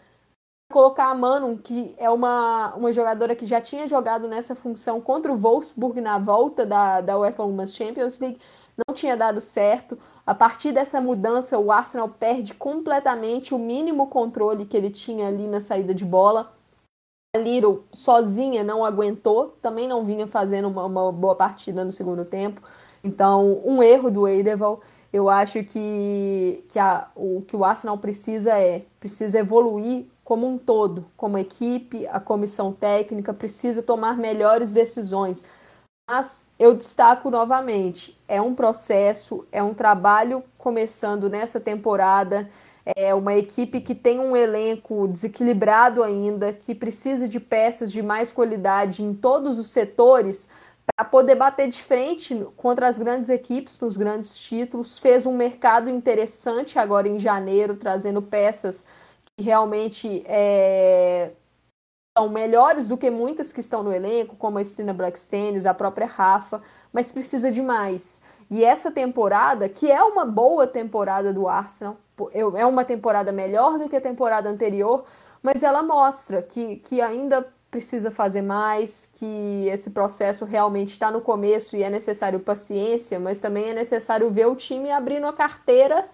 [0.71, 5.31] Colocar a Mano, que é uma, uma jogadora que já tinha jogado nessa função contra
[5.31, 8.41] o Wolfsburg na volta da, da UEFA Women's Champions League,
[8.87, 9.97] não tinha dado certo.
[10.27, 15.47] A partir dessa mudança, o Arsenal perde completamente o mínimo controle que ele tinha ali
[15.47, 16.51] na saída de bola.
[17.33, 22.25] A Little sozinha não aguentou, também não vinha fazendo uma, uma boa partida no segundo
[22.25, 22.61] tempo.
[23.01, 24.81] Então, um erro do Eideval.
[25.13, 30.57] Eu acho que, que a, o que o Arsenal precisa é precisa evoluir como um
[30.57, 35.45] todo, como equipe, a comissão técnica precisa tomar melhores decisões
[36.07, 42.49] mas eu destaco novamente: é um processo, é um trabalho começando nessa temporada.
[42.95, 48.31] É uma equipe que tem um elenco desequilibrado ainda, que precisa de peças de mais
[48.31, 50.49] qualidade em todos os setores
[50.85, 54.97] para poder bater de frente contra as grandes equipes nos grandes títulos.
[54.99, 58.85] Fez um mercado interessante agora em janeiro, trazendo peças
[59.35, 61.31] que realmente é,
[62.17, 66.07] são melhores do que muitas que estão no elenco, como a Stina Blackstenius, a própria
[66.07, 68.23] Rafa, mas precisa de mais.
[68.49, 71.97] E essa temporada, que é uma boa temporada do Arsenal,
[72.33, 75.05] é uma temporada melhor do que a temporada anterior,
[75.43, 81.21] mas ela mostra que, que ainda precisa fazer mais, que esse processo realmente está no
[81.21, 86.09] começo e é necessário paciência, mas também é necessário ver o time abrindo a carteira,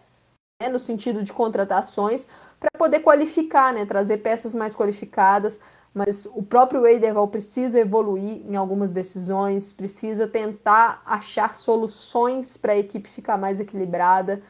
[0.62, 2.28] né, no sentido de contratações,
[2.60, 5.62] para poder qualificar, né, trazer peças mais qualificadas,
[5.94, 12.78] mas o próprio Eiderval precisa evoluir em algumas decisões, precisa tentar achar soluções para a
[12.78, 14.42] equipe ficar mais equilibrada.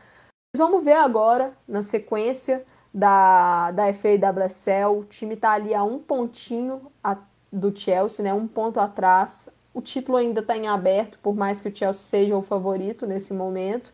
[0.55, 5.73] Mas vamos ver agora, na sequência da, da FA e WSL, o time está ali
[5.73, 7.17] a um pontinho a,
[7.51, 9.49] do Chelsea, né, um ponto atrás.
[9.73, 13.33] O título ainda está em aberto, por mais que o Chelsea seja o favorito nesse
[13.33, 13.91] momento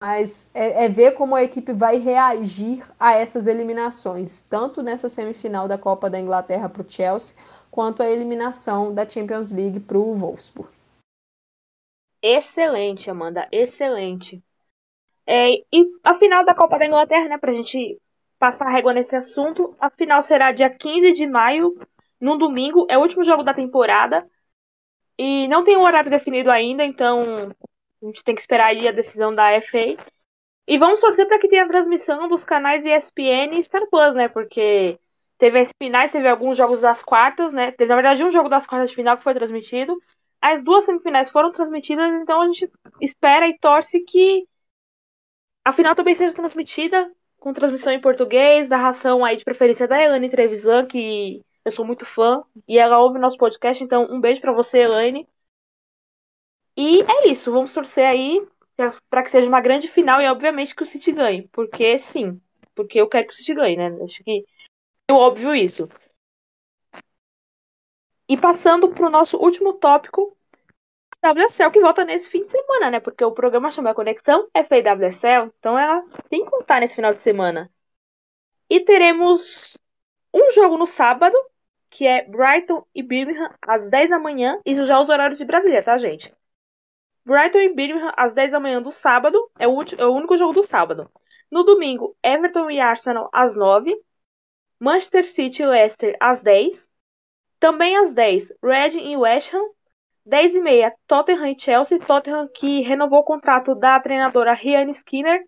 [0.00, 5.68] mas é, é, ver como a equipe vai reagir a essas eliminações, tanto nessa semifinal
[5.68, 7.36] da Copa da Inglaterra para o Chelsea,
[7.70, 10.70] quanto a eliminação da Champions League para o Wolfsburg.
[12.22, 14.42] Excelente, Amanda, excelente.
[15.26, 18.00] É, e a final da Copa da Inglaterra, né, para a gente
[18.38, 21.78] passar a régua nesse assunto, a final será dia 15 de maio,
[22.18, 24.26] num domingo, é o último jogo da temporada.
[25.18, 27.54] E não tem um horário definido ainda, então
[28.02, 29.96] a gente tem que esperar aí a decisão da FA.
[30.66, 34.28] E vamos torcer para que tenha transmissão dos canais ESPN e Star Plus, né?
[34.28, 34.98] Porque
[35.38, 37.72] teve as finais, teve alguns jogos das quartas, né?
[37.72, 39.96] Teve, na verdade, um jogo das quartas de final que foi transmitido.
[40.40, 42.70] As duas semifinais foram transmitidas, então a gente
[43.00, 44.46] espera e torce que
[45.64, 50.02] a final também seja transmitida com transmissão em português, da ração aí de preferência da
[50.02, 54.40] Elaine Trevisan, que eu sou muito fã, e ela ouve nosso podcast, então um beijo
[54.40, 55.26] para você, Elaine.
[56.82, 58.40] E é isso, vamos torcer aí
[59.10, 62.40] para que seja uma grande final e obviamente que o City ganhe, porque sim,
[62.74, 64.02] porque eu quero que o City ganhe, né?
[64.02, 64.46] Acho que
[65.06, 65.86] é óbvio isso.
[68.26, 70.34] E passando para o nosso último tópico,
[71.22, 72.98] WSL que volta nesse fim de semana, né?
[72.98, 77.12] Porque o programa chama Conexão é feito WSL, então ela tem que contar nesse final
[77.12, 77.70] de semana.
[78.70, 79.76] E teremos
[80.32, 81.36] um jogo no sábado,
[81.90, 85.44] que é Brighton e Birmingham às 10 da manhã, isso já é os horários de
[85.44, 86.32] Brasília, tá, gente?
[87.30, 90.36] Brighton e Birmingham às 10 da manhã do sábado, é o, último, é o único
[90.36, 91.08] jogo do sábado.
[91.48, 93.96] No domingo, Everton e Arsenal às 9,
[94.80, 96.90] Manchester City e Leicester às 10,
[97.60, 99.62] também às 10, Reading e West Ham,
[100.26, 105.40] 10 e meia, Tottenham e Chelsea, Tottenham que renovou o contrato da treinadora Rianne Skinner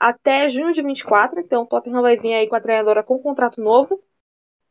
[0.00, 4.02] até junho de 24, então Tottenham vai vir aí com a treinadora com contrato novo.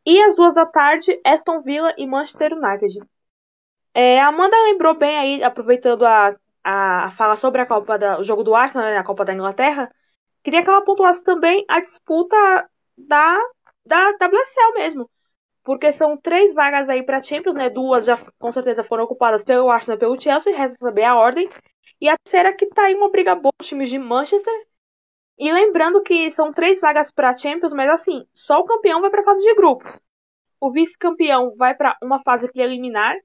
[0.04, 3.00] E às duas da tarde, Aston Villa e Manchester United.
[3.94, 6.36] É, Amanda lembrou bem aí, aproveitando a,
[6.66, 9.94] a fala sobre a Copa da, o jogo do Arsenal, né, a Copa da Inglaterra,
[10.44, 12.36] queria que ela pontuasse também a disputa
[12.98, 13.40] da,
[13.86, 15.10] da WSL mesmo.
[15.64, 17.70] Porque são três vagas aí para Champions, né?
[17.70, 21.50] Duas já com certeza foram ocupadas pelo Arsenal e pelo Chelsea, resta saber a ordem.
[22.02, 24.54] E a terceira que tá aí uma briga boa os times de Manchester.
[25.38, 29.24] E lembrando que são três vagas para Champions, mas assim, só o campeão vai para
[29.24, 30.00] fase de grupos.
[30.60, 33.16] O vice-campeão vai para uma fase preliminar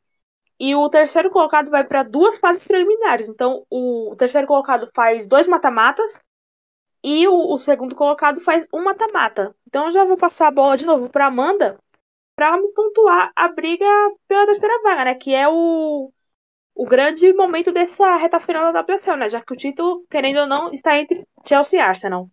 [0.60, 3.26] e o terceiro colocado vai para duas fases preliminares.
[3.28, 6.20] Então, o terceiro colocado faz dois mata-matas
[7.02, 9.56] e o, o, segundo colocado faz um mata-mata.
[9.66, 11.78] Então, eu já vou passar a bola de novo para Amanda
[12.36, 13.86] para me pontuar a briga
[14.28, 15.14] pela terceira vaga, né?
[15.14, 16.12] Que é o,
[16.74, 19.28] o grande momento dessa reta final da WSL, né?
[19.30, 22.28] Já que o título, querendo ou não, está entre Chelsea e Arsenal.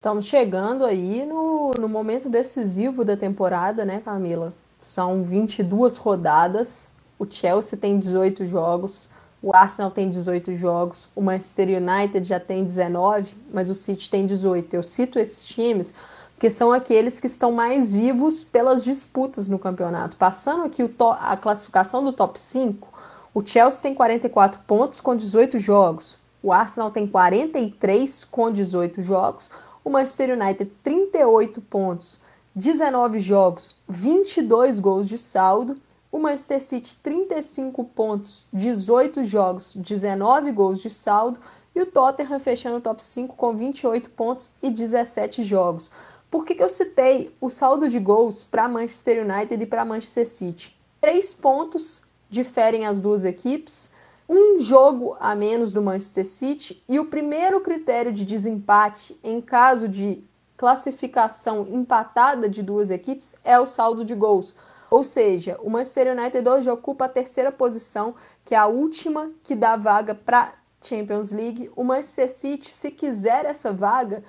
[0.00, 4.52] Estamos chegando aí no, no momento decisivo da temporada, né, Camila?
[4.84, 6.92] São 22 rodadas.
[7.18, 9.08] O Chelsea tem 18 jogos,
[9.42, 14.26] o Arsenal tem 18 jogos, o Manchester United já tem 19, mas o City tem
[14.26, 14.74] 18.
[14.74, 15.94] Eu cito esses times
[16.38, 20.18] que são aqueles que estão mais vivos pelas disputas no campeonato.
[20.18, 20.82] Passando aqui
[21.18, 22.86] a classificação do top 5,
[23.32, 29.50] o Chelsea tem 44 pontos com 18 jogos, o Arsenal tem 43 com 18 jogos,
[29.82, 32.20] o Manchester United 38 pontos,
[32.56, 35.76] 19 jogos, 22 gols de saldo,
[36.12, 41.40] o Manchester City 35 pontos, 18 jogos, 19 gols de saldo
[41.74, 45.90] e o Tottenham fechando o top 5 com 28 pontos e 17 jogos.
[46.30, 50.28] Por que, que eu citei o saldo de gols para Manchester United e para Manchester
[50.28, 50.76] City?
[51.00, 53.94] Três pontos diferem as duas equipes,
[54.28, 59.88] um jogo a menos do Manchester City e o primeiro critério de desempate em caso
[59.88, 60.22] de
[60.64, 64.56] classificação empatada de duas equipes é o saldo de gols.
[64.90, 68.14] Ou seja, o Manchester United hoje ocupa a terceira posição,
[68.46, 71.70] que é a última que dá vaga para Champions League.
[71.76, 74.24] O Manchester City, se quiser essa vaga,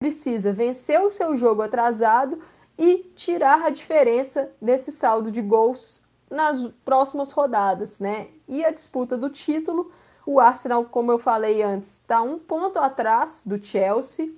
[0.00, 2.40] precisa vencer o seu jogo atrasado
[2.78, 6.00] e tirar a diferença desse saldo de gols
[6.30, 8.28] nas próximas rodadas, né?
[8.48, 9.92] E a disputa do título,
[10.24, 14.32] o Arsenal, como eu falei antes, está um ponto atrás do Chelsea.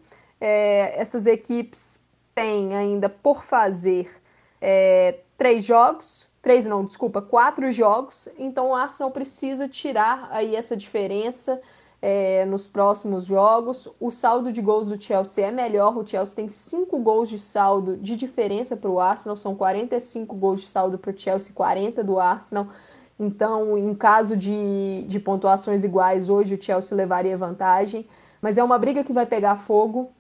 [0.47, 2.03] É, essas equipes
[2.35, 4.11] têm ainda por fazer
[4.61, 8.29] é, três jogos, três não, desculpa, quatro jogos.
[8.39, 11.59] Então o Arsenal precisa tirar aí essa diferença
[12.03, 13.89] é, nos próximos jogos.
[13.99, 15.97] O saldo de gols do Chelsea é melhor.
[15.97, 19.39] O Chelsea tem 5 gols de saldo de diferença para o Arsenal.
[19.39, 22.69] São 45 gols de saldo para o Chelsea, 40 do Arsenal.
[23.19, 28.07] Então, em caso de, de pontuações iguais, hoje o Chelsea levaria vantagem.
[28.43, 30.13] Mas é uma briga que vai pegar fogo.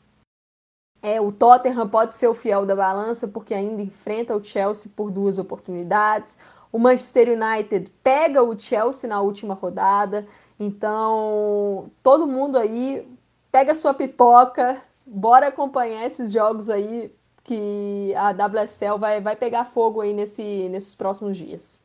[1.04, 5.10] É, o Tottenham pode ser o fiel da balança, porque ainda enfrenta o Chelsea por
[5.10, 6.38] duas oportunidades.
[6.72, 10.26] O Manchester United pega o Chelsea na última rodada.
[10.58, 13.06] Então, todo mundo aí,
[13.52, 20.00] pega sua pipoca, bora acompanhar esses jogos aí que a WSL vai, vai pegar fogo
[20.00, 21.84] aí nesse, nesses próximos dias.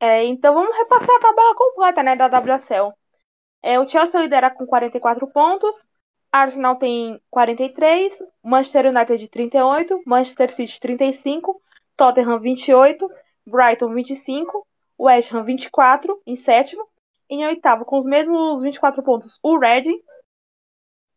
[0.00, 2.92] É, então vamos repassar a tabela completa né, da WSL.
[3.62, 5.86] É, o Chelsea lidera com 44 pontos,
[6.30, 11.60] Arsenal tem 43, Manchester United 38, Manchester City 35,
[11.96, 13.10] Tottenham 28,
[13.46, 14.66] Brighton 25,
[14.98, 16.86] West Ham 24 em sétimo,
[17.30, 19.98] em oitavo, com os mesmos 24 pontos, o Reading.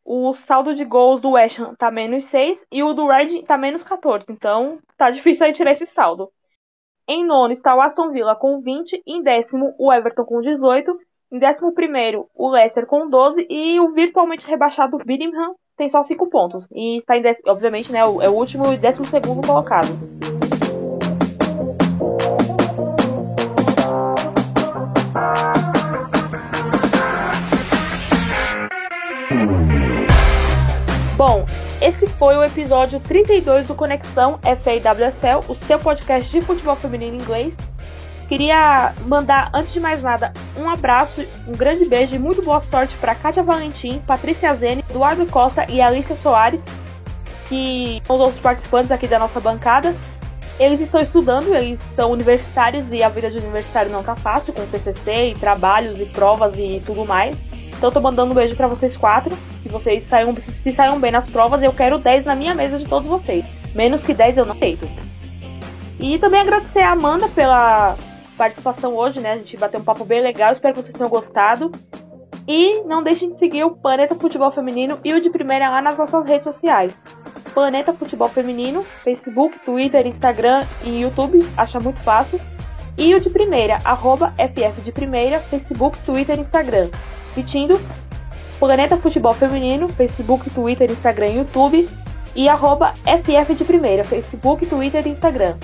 [0.04, 3.58] O saldo de gols do West Ham tá menos 6 e o do Reading tá
[3.58, 4.26] menos 14.
[4.30, 6.32] Então, tá difícil aí tirar esse saldo.
[7.08, 9.04] Em nono está o Aston Villa com 20.
[9.06, 10.98] Em décimo, o Everton com 18.
[11.34, 16.68] Em 11, o Leicester com 12 e o virtualmente rebaixado Birmingham tem só 5 pontos.
[16.74, 19.02] E está em, obviamente, né, é o último e 12
[19.48, 19.88] colocado.
[31.16, 31.46] Bom,
[31.82, 37.56] esse foi o episódio 32 do Conexão FAWSL, o seu podcast de futebol feminino inglês.
[38.32, 42.96] Queria mandar, antes de mais nada, um abraço, um grande beijo e muito boa sorte
[42.96, 46.62] para Kátia Valentim, Patrícia Zene, Eduardo Costa e Alicia Soares,
[47.50, 49.94] que são os outros participantes aqui da nossa bancada.
[50.58, 54.66] Eles estão estudando, eles são universitários e a vida de universitário não tá fácil, com
[54.66, 57.36] CCC e trabalhos e provas e tudo mais.
[57.78, 61.30] Então tô mandando um beijo para vocês quatro, que vocês saiam, se saiam bem nas
[61.30, 61.62] provas.
[61.62, 63.44] Eu quero 10 na minha mesa de todos vocês.
[63.76, 64.88] Menos que 10 eu não aceito.
[66.00, 67.98] E também agradecer a Amanda pela
[68.42, 69.34] participação hoje, né?
[69.34, 71.72] A gente bateu um papo bem legal, espero que vocês tenham gostado.
[72.48, 75.96] E não deixem de seguir o Planeta Futebol Feminino e o de primeira lá nas
[75.96, 76.92] nossas redes sociais.
[77.54, 82.42] Planeta Futebol Feminino, Facebook, Twitter, Instagram e YouTube, acha muito fácil.
[82.98, 86.90] E o de primeira, arroba FF de primeira, Facebook, Twitter e Instagram.
[87.30, 87.80] Repetindo,
[88.60, 91.88] Planeta Futebol Feminino, Facebook, Twitter, Instagram e YouTube.
[92.36, 95.58] E arroba FF de primeira, Facebook, Twitter e Instagram.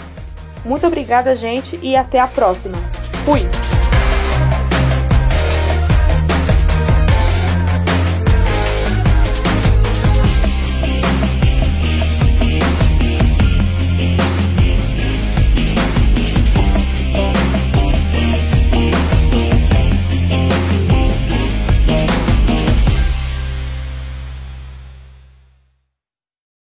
[0.66, 2.78] Muito obrigada, gente, e até a próxima.
[3.26, 3.77] Fui!